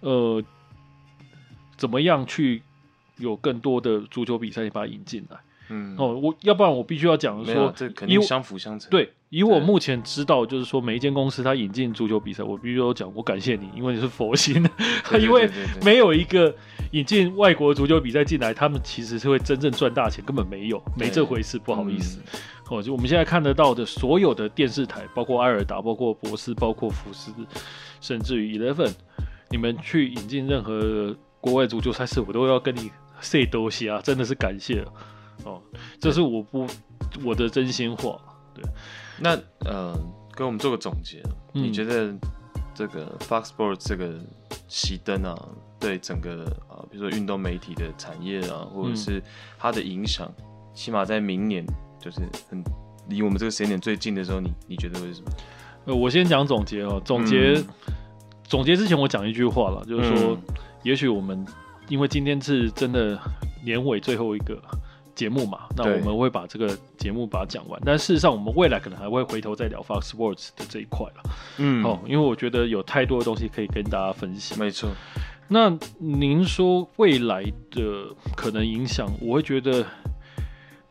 [0.00, 0.42] 呃，
[1.76, 2.62] 怎么样去
[3.18, 5.38] 有更多的足球比赛，你把它引进来。
[5.70, 8.90] 嗯，哦，我要不然我必须要讲说，这肯定相辅相成。
[8.90, 14.62] 对，以我目前知道，就是说每一间公司它引进足球比赛，我必须要讲，我感谢你，因为你是佛心。
[15.18, 15.48] 因为
[15.82, 16.54] 没有一个
[16.90, 22.20] 引进外国足球比赛进来，他们其实是会真正赚大钱，根本没有，没这回事，不好意思。
[22.20, 22.40] 嗯
[22.70, 27.30] 哦，就我们现在看得到的所有的电视台，包括艾尔达，包括博斯，包括福斯，
[28.00, 28.90] 甚至于 Eleven，
[29.50, 32.90] 你们去引进任何国外足球赛事，我都要跟你
[33.20, 34.82] say 多谢啊，真的是感谢
[35.44, 35.60] 哦，
[36.00, 36.66] 这是我不
[37.22, 38.18] 我的真心话。
[38.54, 38.64] 对，
[39.20, 39.38] 那
[39.68, 39.94] 呃，
[40.32, 42.14] 跟我们做个总结，嗯、你觉得
[42.74, 44.18] 这个 Fox Sports 这个
[44.70, 45.38] 熄灯啊，
[45.78, 49.22] 对整个啊、呃，比如说运动媒体的产业啊，或者是
[49.58, 51.62] 它的影响，嗯、起码在明年。
[52.04, 52.62] 就是很
[53.08, 55.30] 离我们这个时间点最近的时候，你你觉得会是什么？
[55.86, 57.00] 呃，我先讲总结哦。
[57.02, 57.64] 总结、嗯、
[58.42, 61.46] 总结之前，我讲一句话了，就是说，嗯、也许我们
[61.88, 63.18] 因为今天是真的
[63.64, 64.60] 年尾最后一个
[65.14, 67.80] 节目嘛，那我们会把这个节目把它讲完。
[67.86, 71.30] 但事实上，我们未来可能还会回头再聊 Fox Sports 的这一块了。
[71.56, 74.58] 嗯，哦，因为我觉得有太多的东西可以跟大家分享。
[74.58, 74.90] 没错。
[75.48, 79.86] 那您说未来的可能影响，我会觉得。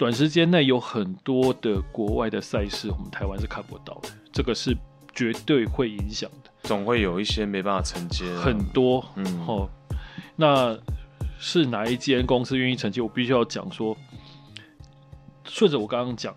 [0.03, 4.75] 短时间内有很多的国外的赛事，我们台湾是看不到的，这个是
[5.15, 6.51] 绝对会影响的。
[6.63, 9.69] 总会有一些没办法承接，很多，嗯，哦，
[10.35, 10.77] 那
[11.39, 12.99] 是哪一间公司愿意承接？
[12.99, 13.95] 我必须要讲说，
[15.45, 16.35] 顺着我刚刚讲，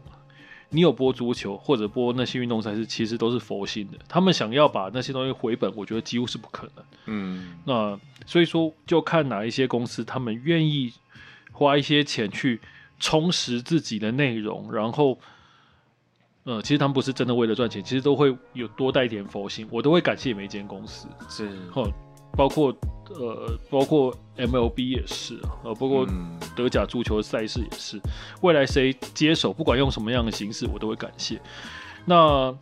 [0.69, 3.99] 你有播足球或者播那些运动赛事，其实都是佛心的。
[4.09, 6.85] 他们想要把那些东西回本，我觉得几乎是不可能。
[7.07, 10.93] 嗯，那所以说，就看哪一些公司，他们愿意
[11.51, 12.61] 花一些钱去。
[12.99, 15.19] 充实自己的内容，然后，
[16.45, 21.91] 呃，其实他们不是真的为了赚钱，其实都会有多带一点佛心，我都会感谢每一间公司，是，哦
[22.37, 22.75] 包括
[23.15, 26.07] 呃，包括 MLB 也是，呃，包括
[26.55, 27.99] 德甲足球赛事也是，
[28.43, 31.41] 未来谁接手，不管用什么样的形式，我都会感谢。
[32.05, 32.55] 那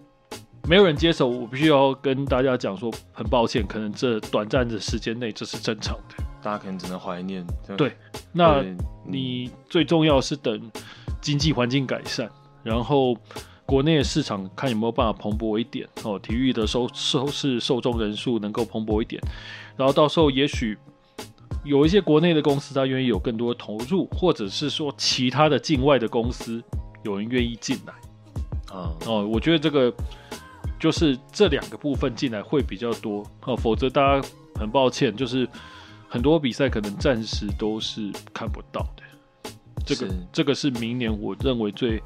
[0.69, 7.43] 没有人接手，我必须要跟大家讲说，很抱歉，可能这短暂的时间内这是正常的，大家可能只能怀念，
[7.75, 7.97] 对。
[8.31, 8.63] 那
[9.03, 10.71] 你最重要是等
[11.23, 12.29] 经济环境改善，
[12.63, 13.17] 然后
[13.65, 19.23] 国内的市场看有没有办法蓬勃一点哦，体育的收收视受众人数能够蓬勃一点，
[19.75, 20.77] 然后到时候也许
[21.65, 26.63] 有一些国内的公司他愿意有更多的投入，或者是说其他的境外的公司
[27.05, 27.95] 有人愿意进来
[28.77, 29.91] 啊哦，我觉得这个。
[30.77, 34.29] 就是这两个部分进来会比较多哦，否则大家
[34.61, 35.49] 很抱歉，就是
[36.15, 39.03] 很多比赛可能暂时都是看不到的。
[39.85, 42.01] 这个这个是明年我认为最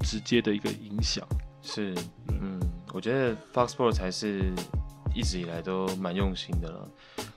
[0.00, 1.22] 直接的一个影响。
[1.60, 1.94] 是，
[2.28, 2.58] 嗯，
[2.94, 4.50] 我觉得 Fox Sports 才是
[5.14, 6.88] 一直以来都蛮用心的了。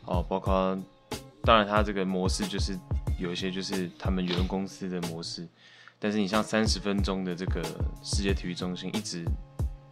[0.05, 0.80] 哦，包括
[1.43, 2.80] 当然它这个模式就是
[3.20, 5.45] 有一些就是他们原公司的模式，
[5.99, 7.62] 但是你像三十分钟的这个
[8.01, 9.26] 世界体育中心一直。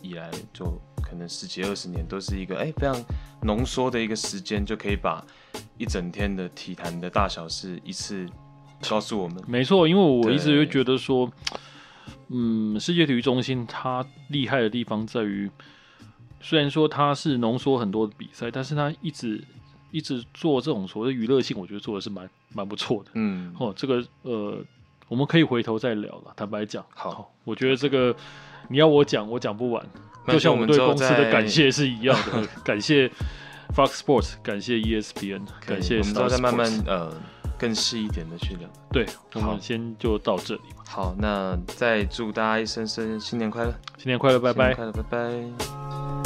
[0.01, 3.05] 以来就可能十几二十年都是一个哎、欸、非常
[3.43, 5.23] 浓缩的一个时间，就可以把
[5.77, 8.27] 一整天的体坛的大小事一次
[8.89, 9.41] 告诉我们。
[9.47, 11.31] 没错，因为我一直会觉得说，
[12.29, 15.49] 嗯，世界体育中心它厉害的地方在于，
[16.41, 19.43] 虽然说它是浓缩很多的比赛，但是它一直
[19.91, 23.11] 一直做这种所谓的娱乐性，我觉得做的是蛮蛮不错的。
[23.13, 24.57] 嗯，哦，这个呃，
[25.07, 26.33] 我们可以回头再聊了。
[26.35, 28.15] 坦白讲，好，我觉得这个。
[28.67, 29.87] 你要我讲，我讲不完，
[30.27, 32.47] 就像我们对公司的感谢是一样的。
[32.63, 33.07] 感谢
[33.75, 35.99] Fox Sports，感谢 ESPN，感谢。
[35.99, 37.11] 我们都再慢慢呃
[37.57, 38.69] 更细一点的去聊。
[38.91, 40.83] 对，我们先就到这里吧。
[40.87, 46.24] 好，那再祝大家一声声新年快乐，新年快乐，拜拜，快乐，拜拜。